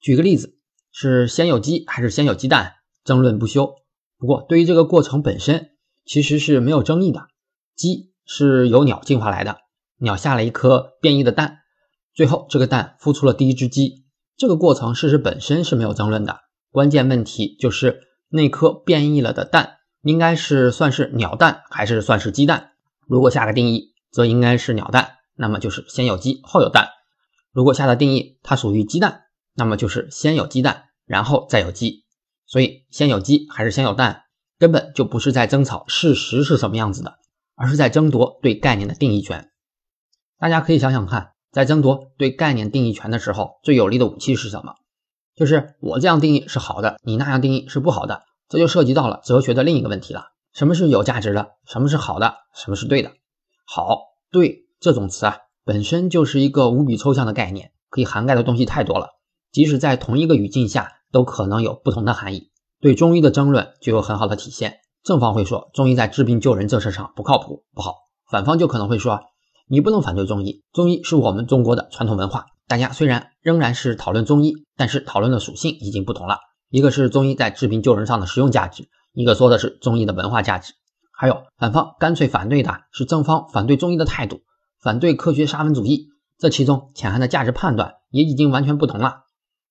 [0.00, 0.56] 举个例子，
[0.92, 3.74] 是先有鸡还是先有鸡蛋，争论不休。
[4.18, 5.70] 不过对于这个过程本身，
[6.04, 7.28] 其实是没有争议的。
[7.74, 9.58] 鸡是由鸟进化来的，
[9.98, 11.58] 鸟下了一颗变异的蛋，
[12.14, 14.04] 最后这个蛋孵出了第一只鸡。
[14.36, 16.40] 这个过程事实本身是没有争论的。
[16.70, 22.72] 关键问题就是那颗变异了的蛋应该是算是鸟蛋还是算是鸡蛋？
[23.06, 25.10] 如果下个定义，则应该是鸟蛋。
[25.36, 26.88] 那么就是先有鸡后有蛋。
[27.52, 32.04] 如果下的定义它属于鸡蛋，那么就是先有鸡蛋，然后再有鸡。
[32.46, 34.24] 所以先有鸡还是先有蛋，
[34.58, 37.18] 根本就不是在争吵事实是什么样子的，
[37.54, 39.50] 而是在争夺对概念的定义权。
[40.38, 44.74] 大家可以想想看，在争夺对概念定义权的时候，最有力的武器是什么？
[45.34, 51.52] 就是我这样定义是好的，你那样定义是不好的，这就涉及到了哲学的另一个问题了：什么是有价值的？
[51.66, 52.36] 什么是好的？
[52.54, 53.12] 什么是对的？
[53.64, 59.08] 好、对这种词啊，本身就是一个无比抽象的概念，可以涵盖的东西太多了，
[59.52, 62.50] 即使在同一个语境下，都可能有不同的含义。
[62.80, 64.80] 对中医的争论就有很好的体现。
[65.02, 67.94] 正方会说中医在治病救人这事上不靠谱不好，
[68.30, 69.20] 反方就可能会说
[69.68, 72.46] 你不能反对中医，中医是我们中国的传统文化。
[72.68, 76.38] 大家虽然仍然是讨论中医，但是讨论的属性已经不同了。
[76.68, 80.74] 一个是中医在治病救人上的实用价值，一个说的是中医的文化价值。
[81.16, 84.40] 还有反方干脆反对的是正方反对中医的态度，
[84.80, 86.08] 反对科学沙文主义。
[86.38, 89.24] 这其中潜含的价值判断也已经完全不同了。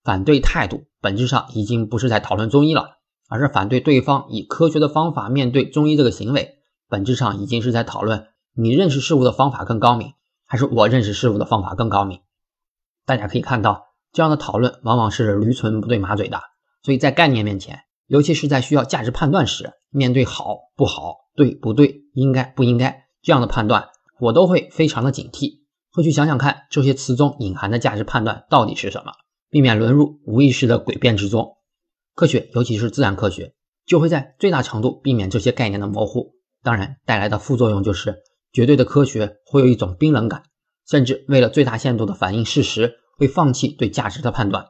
[0.04, 2.96] 反对态度本质上已经不是在讨论中医了。
[3.28, 10.14] 而是反对对方以科学的方法面对中医这个行为，本质上已经是在讨论你认识事物的方法更高明，
[10.46, 12.20] 还是我认识事物的方法更高明。
[13.04, 16.40] 大家可以看到，这样的讨论往往是驴唇不对马嘴的。
[16.84, 29.12] 所以在概念面前，尤其是在需要价值判断时，面对好不好、对不对、应该不应该这样的判断，我都会非常的警惕，会去想想看这些词中隐含的价值判断到底是什么，
[29.50, 31.58] 避免沦入无意识的诡辩之中。
[32.14, 33.54] 科学，尤其是自然科学，
[33.86, 36.36] 就会在最大程度避免这些概念的模糊。
[36.64, 40.44] 当然，带来的副作用就是绝对的科学会有一种冰冷感，
[40.88, 44.66] 甚至为了最大限度的反映事实，会放弃对价值的判断。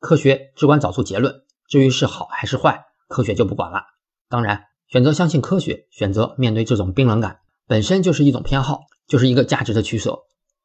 [0.00, 1.34] 科学只管找出结论，
[1.68, 3.82] 至于是好还是坏，科学就不管了。
[4.28, 10.20] 当然，选择相信科学，选择面对这种冰冷感，本身就是一种偏好，就是一个价值的取舍。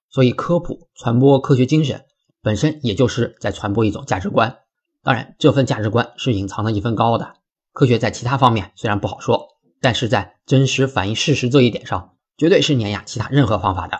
[0.10, 2.06] 所以，科普传播科学精神，
[2.42, 4.60] 本身也就是在传播一种价值观。
[5.04, 7.34] 当然，这份价值观是隐藏的一份高的。
[7.74, 9.50] 科学在其他方面虽然不好说，
[9.82, 14.00] 但是在真实反映事实这一点上，绝对是碾压其他任何方法的。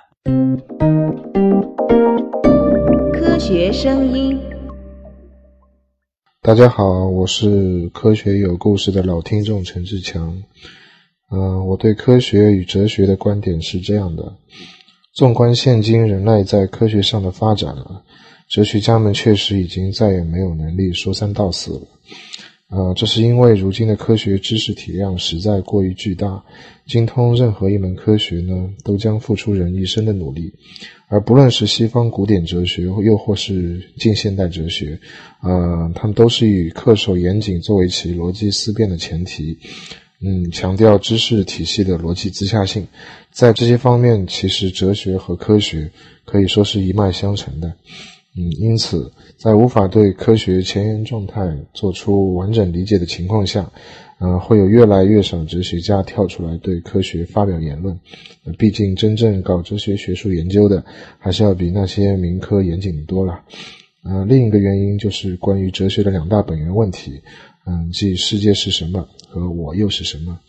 [3.12, 4.40] 科学声音，
[6.42, 10.42] 大家好，我是科学有故事的老听众陈志强。
[11.36, 14.36] 嗯、我对科学与哲学的观点是这样的：
[15.14, 18.04] 纵观现今人类在科学上的发展啊，
[18.48, 21.82] 哲学家们确实已经再也没有能力说三道四了。
[22.70, 26.44] 呃，这是因为如今的科学知识体量实在过于巨大，
[26.88, 30.54] 精通任何一门科学呢，都将付出人一生的努力。
[31.08, 35.00] 而不论是西方古典哲学，又或是近现代哲学，
[35.42, 39.58] 呃，他们都是以恪守严谨作为其逻辑思辨的前提。
[40.26, 42.88] 嗯，强调知识体系的逻辑自洽性，
[43.30, 45.92] 在这些方面，其实哲学和科学
[46.24, 47.68] 可以说是一脉相承的。
[48.36, 53.70] 嗯，因此，在无法对科学前沿状态做出完整理解的情况下，
[54.20, 58.00] 呃，会有越来越少哲学家跳出来对科学发表言论。
[58.58, 60.84] 毕竟，真正搞哲学学术研究的，
[61.20, 63.42] 还是要比那些民科严谨多了。
[64.04, 67.22] 呃，另一个原因就是关于哲学的两大本源问题，
[67.66, 70.40] 嗯，即世界是什么和我又是什么。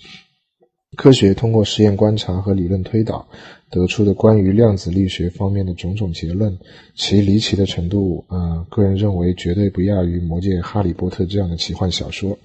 [0.97, 3.27] 科学通过实验观察和理论推导
[3.69, 6.57] 得出的关于量子力学方面的种种结论，
[6.95, 12.39] 其离奇的程度，嗯，个人认为绝对不亚于《魔界》《哈利波特》这样的奇幻小说。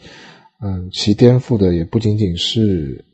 [0.61, 3.05] 嗯，其颠覆的也不仅仅是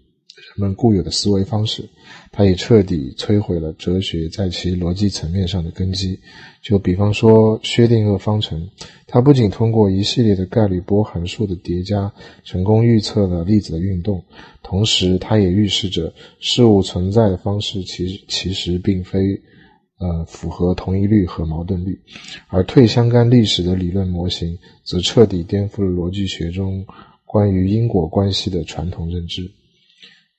[0.55, 1.87] 们固有的思维方式，
[2.31, 6.19] 它也彻底摧毁了哲学在其逻辑层面上的根基。
[6.61, 8.67] 就比方说薛定谔方程，
[9.05, 12.11] 它不仅通过一系列的概率波函数的叠加，
[12.43, 14.23] 成功预测了粒子的运动，
[14.63, 19.39] 同时它也预示着事物存在的方式其其实并非
[19.99, 21.99] 呃符合同一律和矛盾律。
[22.47, 26.85] 而退相干历史的理论模型，则彻底颠覆了逻辑学中
[27.25, 29.51] 关于因果关系的传统认知。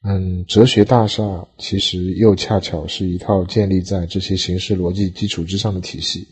[0.03, 6.29] 嗯，哲学大厦其实又恰巧是一套建立在这些形式逻辑基础之上的体系，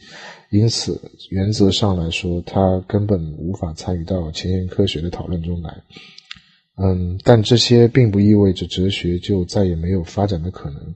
[0.50, 1.00] 因此
[1.30, 5.82] 原则上来说，它根本无法参与到前沿科学的讨论中来。
[6.76, 10.94] 嗯，但这些并不意味着哲学就再也没有发展的可能。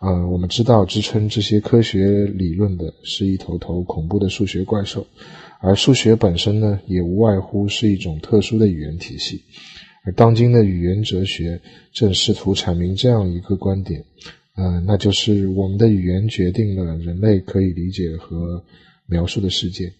[0.00, 5.06] 呃，我们知道支撑这些科学理论的是一头头恐怖的数学怪兽，
[5.60, 9.42] 而数学本身呢，也无外乎是一种特殊的语言体系。
[10.08, 11.60] 而当今的语言哲学
[11.92, 14.02] 正试图阐明这样一个观点，
[14.56, 18.64] 呃，那就是我们的语言决定了人类可以理解和
[19.06, 19.92] 描述的世界。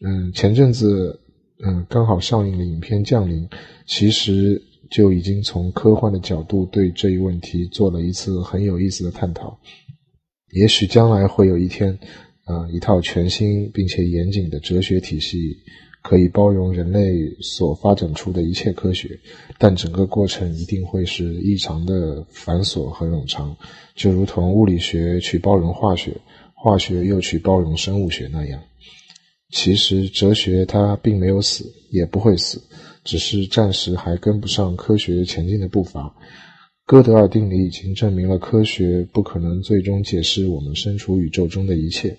[0.00, 1.20] 嗯，前阵子，
[1.62, 3.46] 嗯，刚好上映的影片《降临》，
[3.84, 9.60] 其实就已经从科幻的角度对这一问题做了一次很有意思的探讨。
[10.54, 11.98] 也许将来会有一天，
[12.46, 15.58] 呃，一套全新并且严谨的哲学体系。
[16.02, 19.18] 可以包容人类所发展出的一切科学，
[19.58, 23.54] 但整个过程一定会是异常的繁琐和冗长，
[23.94, 26.16] 就如同物理学去包容化学，
[26.54, 28.60] 化学又去包容生物学那样。
[29.52, 32.62] 其实哲学它并没有死，也不会死，
[33.04, 36.14] 只是暂时还跟不上科学前进的步伐。
[36.86, 42.16] 哥德尔定理已经证明了科学不可能最终解释我们身处宇宙中的一切，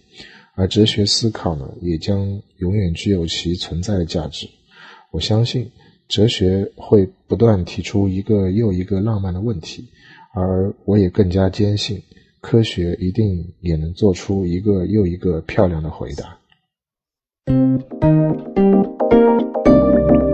[0.56, 4.47] 而哲学思考呢，也将永远具有其存在的价值。
[5.12, 5.72] 我相信
[6.08, 9.88] 哲学会不断提出一个又一个浪漫的问题，
[10.34, 12.02] 而我也更加坚信，
[12.41, 16.38] 科学一定也能做出一个又一个漂亮的回答。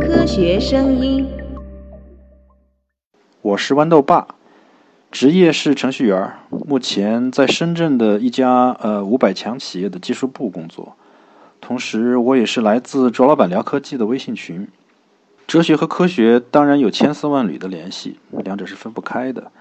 [0.01, 1.27] 科学声音。
[3.41, 4.35] 我是豌豆爸，
[5.09, 10.95] 职业是程序员，目前在深圳的一家呃五百强企业的技术部工作。
[11.61, 14.67] 同时，我也是来自卓老板聊科技的微信群。
[15.47, 19.51] 哲学和科学当然有千丝万缕的联系，两者是分不开的。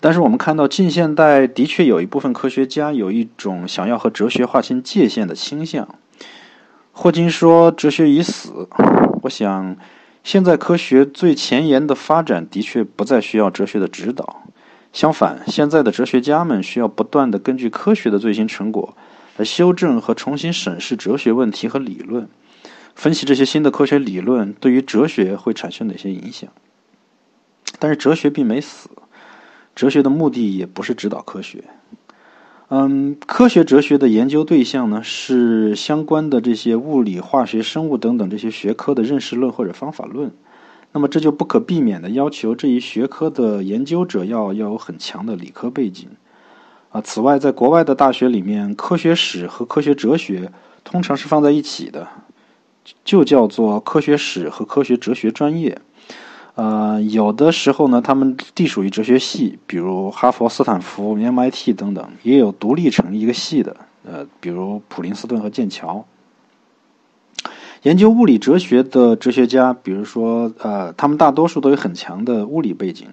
[0.00, 5.86] 但是我们看到近现代的确有一部分科学家有一种想要和哲学划清界限的倾向。
[6.92, 8.68] 霍金说：“哲学已死。”
[9.22, 9.76] 我想。
[10.22, 14.42] 现在科学最前沿的发展的确不再需要哲学的指导，
[14.92, 18.96] 相反，现在的哲学家们需要不断的根据科学的最新成果
[19.36, 22.28] 来修正和重新审视哲学问题和理论，
[22.94, 26.50] 分析这些新的科学理论对于哲学会产生哪些影响。
[27.78, 28.90] 但是哲学并没死，
[29.74, 31.64] 哲学的目的也不是指导科学。
[32.68, 40.32] 嗯，科学哲学的研究对象呢是相关的这些物理、化学、生物等等这些学科的认识论或者方法论。
[40.92, 46.08] 那么这就不可避免的要求这一学科的研究者要要有很强的理科背景。
[46.90, 50.50] 啊，此外，在国外的大学里面，科学史和科学哲学
[50.82, 52.08] 通常是放在一起的，
[53.04, 55.80] 就叫做科学史和科学哲学专业。
[56.56, 66.04] 呃，有的时候呢，他们隶属于哲学系，比如哈佛、斯坦福、MIT 等等，也有独立成一个系的，呃，比如普林斯顿和剑桥。
[67.82, 73.08] 研究物理哲学的哲学家，比如说，呃，他们大多数都有很强的物理背景，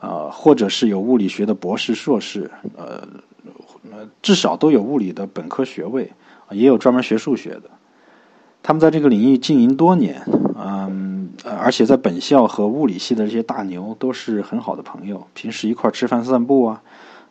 [0.00, 3.08] 呃，或者是有物理学的博士、硕士，呃，
[4.20, 6.12] 至少都有物理的本科学位，
[6.50, 7.62] 也有专门学数学的。
[8.62, 10.22] 他们在这个领域经营多年，
[10.54, 16.82] 嗯，而且在本校和物理系的这些大牛都是很好的朋友，平时一块吃饭散步啊，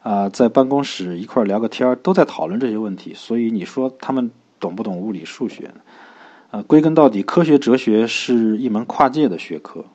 [0.02, 3.14] 啊，在办公室一块聊个天都在讨论这些问题。
[3.14, 5.76] 所以你说他们懂不懂物理数学呢？
[6.54, 9.86] 呃，归根到底，科学哲学是一门跨界的学科。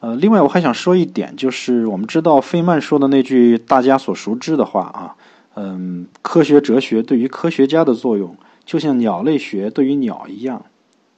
[0.00, 5.14] 呃，另外我还想说一点，就是我们知道费曼说的那句大家所熟知的话啊，
[5.54, 8.36] 嗯，科学哲学对于科学家的作用。
[8.66, 10.64] 就像鸟类学对于鸟一样，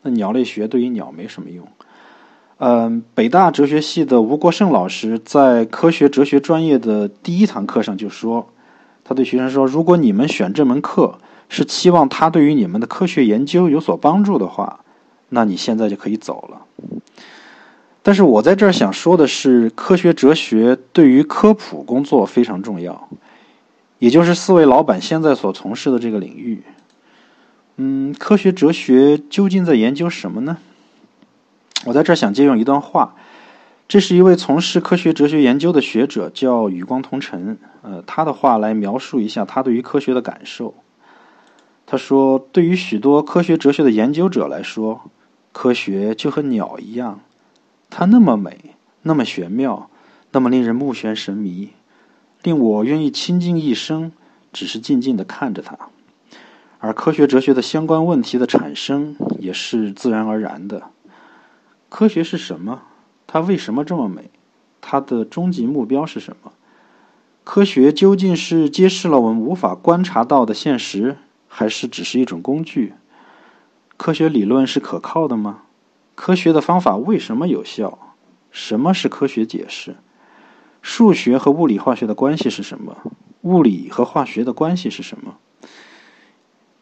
[0.03, 1.67] 那鸟类学对于鸟没什么用。
[2.59, 8.51] 嗯，北大哲学系的吴国胜老师在科学哲学专业的第一堂课上就说，
[9.03, 11.19] 他对学生说：“如果你们选这门课
[11.51, 14.81] 是期望它对于你们的科学研究有所帮助的话，
[15.29, 16.63] 那你现在就可以走了。”
[18.03, 23.11] 但是我在这儿想说的是，科学哲学对于科普工作非常重要，
[23.99, 26.63] 也就是四位老板现在所从事的这个领域。
[27.77, 30.57] 嗯，科学哲学究竟在研究什么呢？
[31.85, 33.15] 我在这儿想借用一段话，
[33.87, 37.59] 这是一位从事科学哲学研究的学者，叫宇光同尘。
[37.83, 40.75] 呃，他的话来描述一下他对于科学的感受。
[41.91, 45.11] 他说：“对于许多科学哲学的研究者来说，
[45.51, 47.19] 科学就和鸟一样，
[47.91, 49.91] 它那么美，那么玄妙，
[50.31, 51.71] 那么令人目眩神迷，
[52.45, 54.13] 令我愿意倾尽一生，
[54.53, 55.77] 只是静静的看着它。”
[56.79, 60.85] 而科学哲学的相关问题的产生也是自然而然的。
[61.89, 62.83] 科学是什么？
[63.27, 64.31] 它为什么这么美？
[64.81, 66.53] 它的终极目标是什么？
[67.43, 71.17] 科学究竟是揭示了我们无法观察到的现实，
[71.53, 72.95] 还是只是一种工具？
[73.99, 75.63] 科学理论是可靠的吗？
[76.15, 77.99] 科学的方法为什么有效？
[78.51, 79.97] 什么是科学解释？
[80.81, 82.97] 数学和物理化学的关系是什么？
[83.43, 85.37] 物理和化学的关系是什么？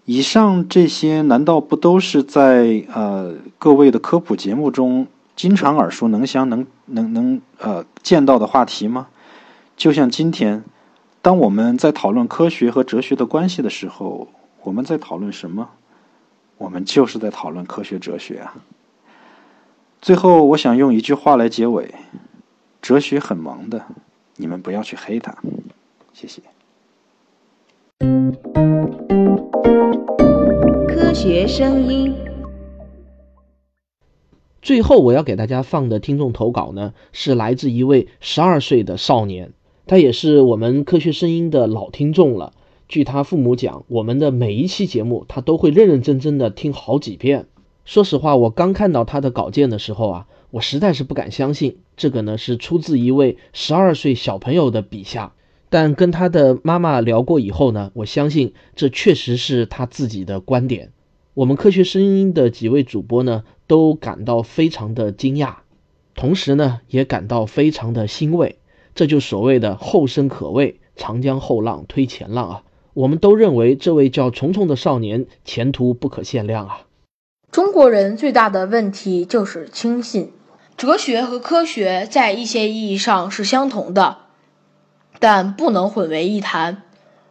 [0.04, 9.08] 以上这些难道不都是在呃各位的科普节目中经常耳熟能详、能能能呃见到的话题吗？
[9.76, 10.64] 就像今天，
[11.20, 14.28] 当我们在讨论科学和哲学的关系的时候，
[14.68, 15.70] 我们在讨论什么？
[16.58, 18.54] 我们就是在讨论科学哲学啊。
[20.02, 21.94] 最后，我想用一句话来结尾：
[22.82, 23.86] 哲学很忙的，
[24.36, 25.34] 你们不要去黑它。
[26.12, 26.42] 谢谢。
[30.86, 32.14] 科学声音。
[34.60, 39.54] 最后，我要给大家放的听众投稿呢，是来自一位十二岁的少年，
[39.86, 42.52] 他也是我们科学声音的老听众了，
[42.88, 47.46] 据他父母讲，我们的每一期节目他都会认认真真的听好几遍。
[47.84, 55.32] 说实话，我刚看到他的稿件的时候啊，我实在是不敢相信，这个呢是出自一位十二岁小朋友的笔下。
[55.70, 60.92] 但跟他的妈妈聊过以后呢，我相信这确实是他自己的观点。
[61.34, 65.56] 我们科学声音的几位主播呢，都感到非常的惊讶，
[66.14, 68.58] 同时呢，也感到非常的欣慰。
[68.94, 72.62] 这就所谓的后生可畏，长江后浪推前浪啊！
[72.98, 76.80] 我们都认为这位叫虫虫的少年前途不可限量啊！
[77.52, 80.32] 中国人最大的问题就是轻信。
[80.76, 84.16] 哲学和科学在一些意义上是相同的，
[85.20, 86.82] 但不能混为一谈。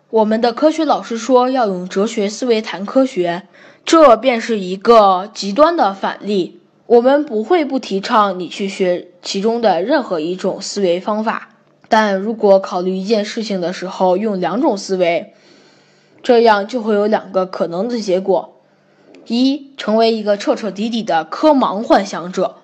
[0.09, 3.43] 我们的科学老师说要用哲学思维谈科学，
[3.83, 6.61] 这便是一个极端的反例。
[6.85, 11.49] 我们不会不提倡你去学其中的任何一种思维方法，
[11.89, 15.33] 但如果考虑一件事情的时候用两种思维，
[16.21, 18.55] 这样就会有两个可能的结果。
[19.27, 22.55] 一，成为一个彻彻底底的科盲幻想者；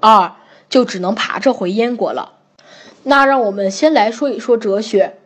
[0.00, 0.34] 二，
[0.68, 2.32] 就只能爬着回燕国了。
[3.04, 5.18] 那让我们先来说一说哲学。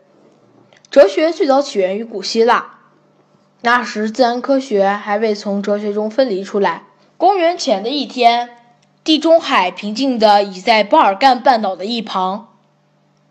[0.91, 2.75] 哲学最早起源于古希腊，
[3.61, 6.83] 那时自然科学还未从哲学中分离出来。
[7.17, 8.51] 公元前的一天，
[9.03, 12.49] 地中海平静地倚在巴尔干半岛的一旁，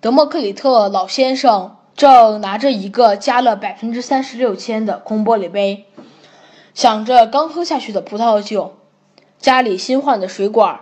[0.01, 5.87] 德谟克里特老先生正拿着一个加了百分之三十六铅的空玻璃杯。
[6.75, 8.77] 想着刚喝下去的葡萄酒，
[9.39, 10.81] 家里新换的水管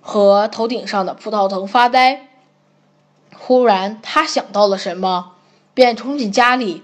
[0.00, 2.28] 和头顶上的葡萄藤发呆。
[3.36, 5.32] 忽然，他想到了什么，
[5.74, 6.82] 便冲进家里，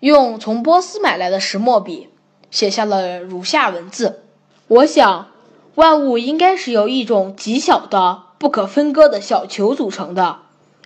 [0.00, 2.08] 用从波斯买来的石墨笔
[2.50, 4.24] 写下了如下文字
[4.66, 5.28] ：“我想，
[5.76, 10.38] 万物应该是由一种极小的、不可分割的小球组成的，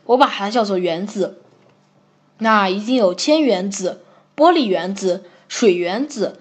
[0.04, 1.40] 我把它叫做原子。
[2.38, 4.02] 那一定有铅原子、
[4.36, 6.40] 玻璃原子、水原子。”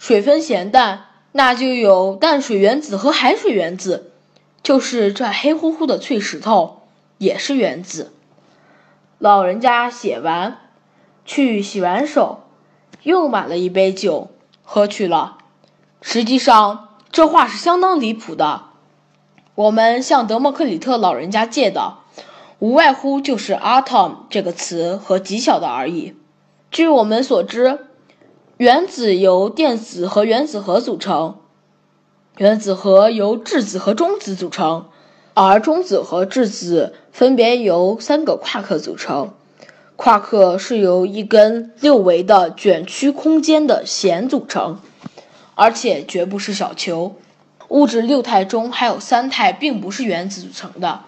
[0.00, 4.12] 水分咸淡，那就有淡水原子和海水原子，
[4.62, 6.84] 就是这黑乎乎的碎石头
[7.18, 8.10] 也是原子。
[9.18, 10.56] 老人家写完，
[11.26, 12.44] 去洗完手，
[13.02, 14.30] 又买了一杯酒
[14.62, 15.36] 喝去了。
[16.00, 18.62] 实际上，这话是相当离谱的。
[19.54, 21.98] 我们向德谟克里特老人家借的，
[22.60, 26.14] 无外乎就是 “atom” 这个词和极小的而已。
[26.70, 27.80] 据我们所知。
[28.58, 31.36] 原子由电子和原子核组成，
[32.36, 34.88] 原子核由质子和中子组成，
[35.32, 39.32] 而中子和质子分别由三个夸克组成。
[39.96, 44.78] 夸克是由一根六维的卷曲空间的弦组成，
[45.54, 47.16] 而且绝不是小球。
[47.68, 51.00] 物质六态中还有三态并不是原子组成的。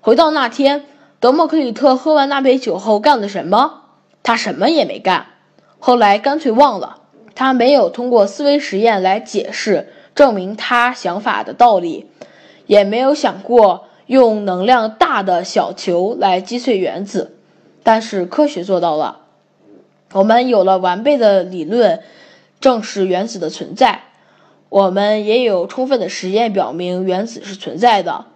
[0.00, 0.84] 回到那天，
[1.20, 3.82] 德谟克里特喝完那杯酒后干了什么？
[4.22, 5.26] 他什么也没干。
[5.78, 7.02] 后来干脆忘了，
[7.34, 12.10] 他没有通过思维实验来解释证明他想法的道理，
[12.66, 17.36] 也没有想过用能量大的小球来击碎原子。
[17.82, 19.20] 但是科学做到了，
[20.12, 22.02] 我们有了完备的理论
[22.60, 24.02] 证实原子的存在，
[24.68, 28.26] 我们也有充分的实验表明原子是存在的。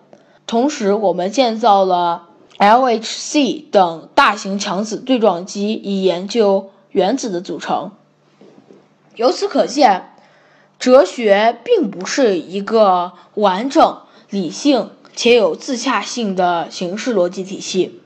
[0.47, 2.28] 同时，我们建造了
[2.59, 6.70] LHC 等大型强子对撞机以研究。
[6.90, 7.93] 原子的组成。
[9.16, 10.12] 由此可见，
[10.78, 13.97] 哲学并不是一个完整、
[14.28, 18.03] 理性且有自洽性的形式逻辑体系，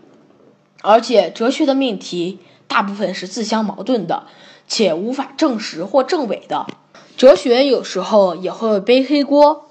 [0.83, 4.29] 而且哲学的命题大部分是自相矛盾的，
[4.69, 6.69] 且无法证实或证伪的。
[7.17, 9.66] 哲学有时候也会背黑锅，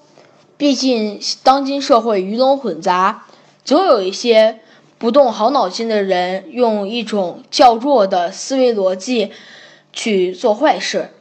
[0.57, 3.25] 毕竟当今社会鱼龙混杂，
[3.63, 4.59] 总有一些。
[4.97, 9.33] 不动好脑筋的人用一种较弱的思维逻辑
[9.91, 11.11] 去做坏事，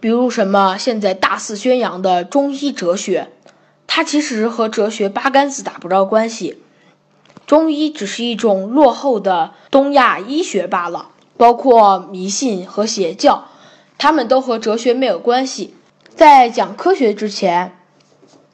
[0.00, 3.28] 比如什么现在大肆宣扬的中医哲学，
[3.86, 6.62] 它其实和哲学八竿子打不着关系。
[7.46, 13.44] 中医只是一种落后的东亚医学罢了，包括迷信和邪教，
[13.98, 15.74] 他们都和哲学没有关系。
[16.08, 17.76] 在讲科学之前，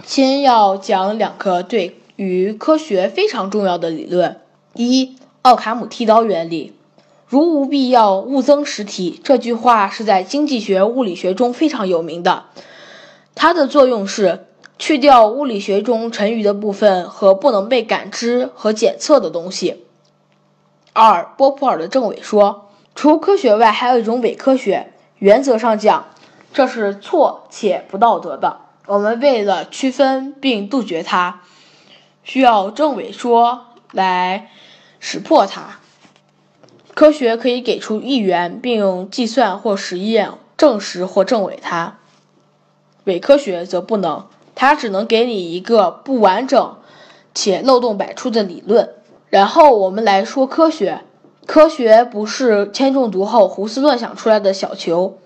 [0.07, 2.01] 先要讲两个对。
[2.15, 4.41] 于科学非常重要的理论，
[4.73, 6.73] 一奥卡姆剃刀原理。
[7.27, 9.21] 如无必要，勿增实体。
[9.23, 12.45] 这句话是在经济学、物理学中非常有名的。
[13.35, 14.47] 它的作用是
[14.79, 19.85] 去掉物理学中沉余的部分和不能被感知和检测的东西。
[20.95, 24.93] 二波普尔的正伪说，除科学外，还有一种伪科学。
[25.19, 26.07] 原则上讲，
[26.55, 28.61] 这是错且不道德的。
[28.87, 31.43] 我们为了区分并杜绝它。
[32.23, 34.51] 需要证伪说来
[34.99, 35.79] 识破它。
[36.93, 41.99] 科学可以给出一元，并用计算或实验证实或证伪它；
[43.05, 44.27] 伪科学则不能，
[44.57, 46.77] 它只能给你一个不完整
[47.33, 48.95] 且漏洞百出的理论。
[49.29, 51.03] 然后我们来说科学，
[51.47, 55.19] 科学不是铅中毒后胡思乱想出来的小球。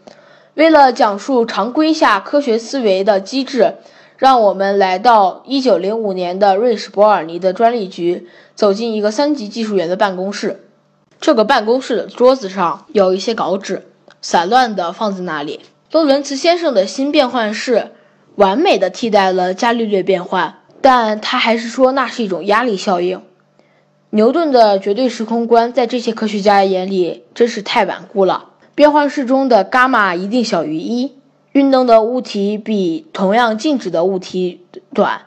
[0.55, 3.75] 为了讲述常规下科学思维的机制，
[4.17, 10.65] 让我们来到1905年的瑞士伯尔尼的专利局，走进一个三级技术员的办公室。
[11.21, 13.87] 这个办公室的桌子上有一些稿纸，
[14.21, 15.61] 散乱地放在那里。
[15.89, 17.93] 多伦茨先生的新变换式
[18.37, 23.23] 完美的替代了伽利略变换，但他还是说那是一种压力效应。
[24.11, 28.50] 牛顿的绝对时空观在这些科学家眼里真是太顽固了。
[28.81, 31.13] 变换式中的伽马一定小于一，
[31.53, 34.65] 运动的物体比同样静止的物体
[34.95, 35.27] 短，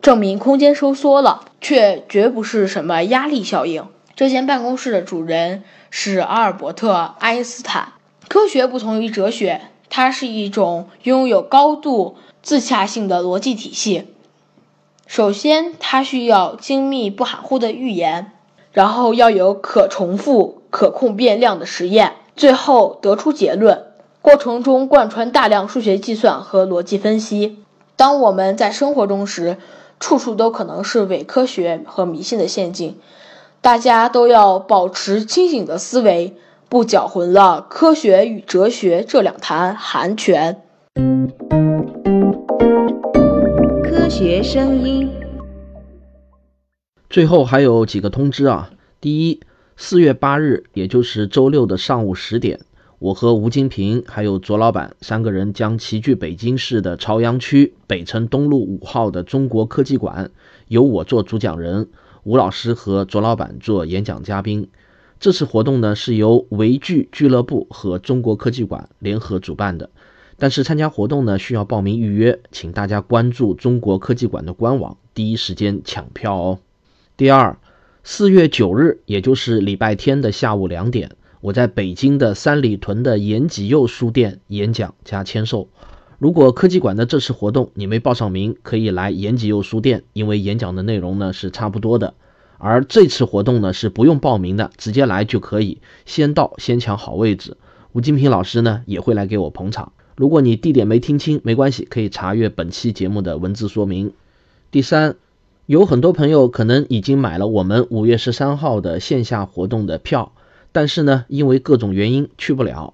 [0.00, 3.84] 证明空间收缩了，却绝不是什么压力效应。
[4.14, 7.94] 这间办公室的主人是阿尔伯特·爱因斯坦。
[8.28, 12.14] 科学不同于哲学，它是一种拥有高度
[12.44, 14.04] 自洽性的逻辑体系。
[15.08, 18.30] 首先，它需要精密不含糊的预言，
[18.70, 22.12] 然后要有可重复、可控变量的实验。
[22.36, 23.84] 最后得出结论，
[24.20, 27.58] 过程中贯穿大量数学计算和逻辑分析。
[27.96, 29.56] 当我们在生活中时，
[30.00, 32.96] 处处都可能是伪科学和迷信的陷阱。
[33.60, 36.36] 大家都要保持清醒的思维，
[36.68, 40.60] 不搅浑了科学与哲学这两坛寒泉。
[43.84, 45.08] 科学声音。
[47.08, 48.70] 最后还有几个通知啊，
[49.00, 49.40] 第一。
[49.76, 52.60] 四月八日，也就是周六的上午十点，
[53.00, 60.30] 我和吴金平还有卓老板三个人将齐聚北京市的朝阳区北辰东路五号的中国科技馆，
[60.68, 61.88] 由我做主讲人，
[62.22, 64.68] 吴老师和卓老板做演讲嘉宾。
[65.18, 69.90] 这次活动呢是由维聚俱乐部和中国科技馆联合主办的，
[70.38, 76.60] 但是参加活动呢需要报名预约，请大家关注中国科技馆的官网，第一时间抢票哦。
[77.16, 77.58] 第二。
[78.06, 85.70] 四月九日，也就是礼拜天的下午两点，我在北京的三里屯的延吉佑书店演讲加签售。
[86.18, 92.12] 如果科技馆的这次活动你没报上名，可以来延吉佑书店，因为演讲的内容呢是差不多的。
[92.58, 97.56] 而这次活动呢是不用报名的，直接来就可以，先到先抢好位置。
[97.92, 99.94] 吴金平老师呢也会来给我捧场。
[100.14, 104.12] 如果你地点没听清，没关系，可以查阅本期节目的文字说明。
[104.70, 105.16] 第三。
[105.66, 110.32] 有很多朋友可能已经买了我们五月十三号的线下活动的票，
[110.72, 112.92] 但是呢，因为各种原因去不了。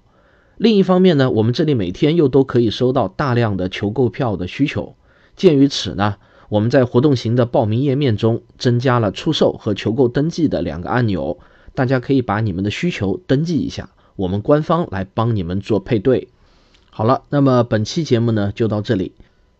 [0.55, 4.95] 另一方面呢，我们这里每天又都可以收到大量的求购票的需求。
[5.35, 6.15] 鉴于此呢，
[6.47, 11.39] 我们在活动型的报名页面中增加了出售和求购登记的两个按钮，
[11.75, 16.29] 大家可以把你们的需求登记一下，我们官方来帮你们做配对。
[16.89, 19.11] 好了，那么本期节目呢就到这里，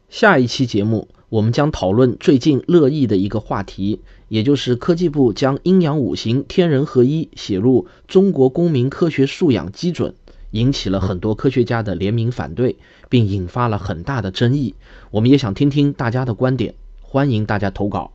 [0.07, 1.09] 下一期节目。
[1.31, 10.13] 我们将讨论最近热议的一个话题，也就是科技部将阴阳五行天人合一写入中国公民科学素养基准，
[10.49, 12.75] 引起了很多科学家的联名反对，
[13.07, 14.75] 并引发了很大的争议。
[15.09, 18.11] 我们也想听听大家的观点，欢迎大家投稿。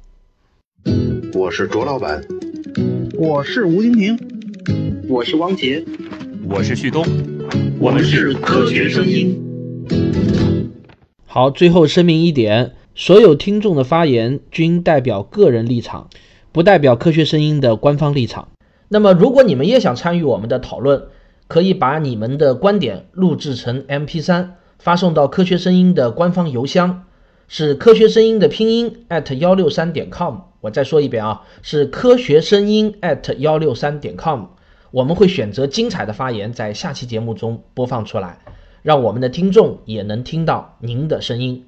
[1.33, 2.23] 我是卓老板，
[3.19, 4.19] 我是吴金平，
[5.09, 5.83] 我是汪杰，
[6.47, 7.03] 我是旭东，
[7.79, 9.43] 我们是科学声音。
[11.25, 12.73] 好，最后声明一点。
[12.99, 16.09] 所有听众的发言均代表个人立场，
[16.51, 18.49] 不代表科学声音的官方立场。
[18.89, 21.03] 那么，如果你们也想参与我们的讨论，
[21.47, 27.05] 可以把你们的观点录制成 MP3，发送到科学声音的官方邮箱，
[27.49, 30.37] 是科学声音的拼音 at 幺六三点 com。
[30.63, 34.45] 我再说一遍啊，是科学声音 at 幺六三点 com。
[34.91, 38.39] 我们会选择精彩的发言，在下期节目中播放出来，
[38.81, 41.67] 让我们的听众也能听到您的声音。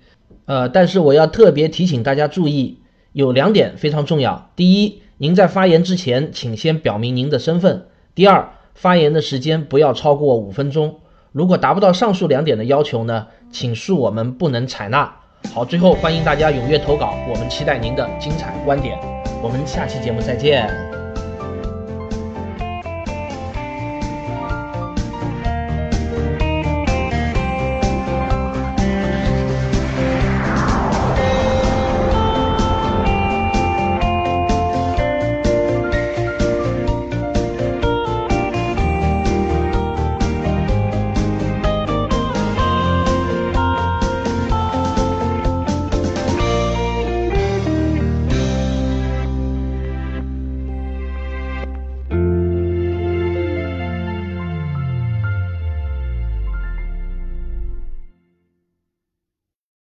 [0.49, 2.81] 呃，但是我要特别提醒大家注意，
[3.13, 4.51] 有两点非常重要。
[4.57, 7.89] 第一，您在发言之前，请先表明您的身份。
[8.15, 11.01] 第二，发言的时间不要超过五分钟。
[11.33, 15.15] 如果达不到上述两点的要求呢，请恕我们不能采纳。
[15.53, 18.99] 好，最后欢迎大家踊跃投稿，我们期待您的精彩观点。
[19.43, 20.88] 我们下期节目再见。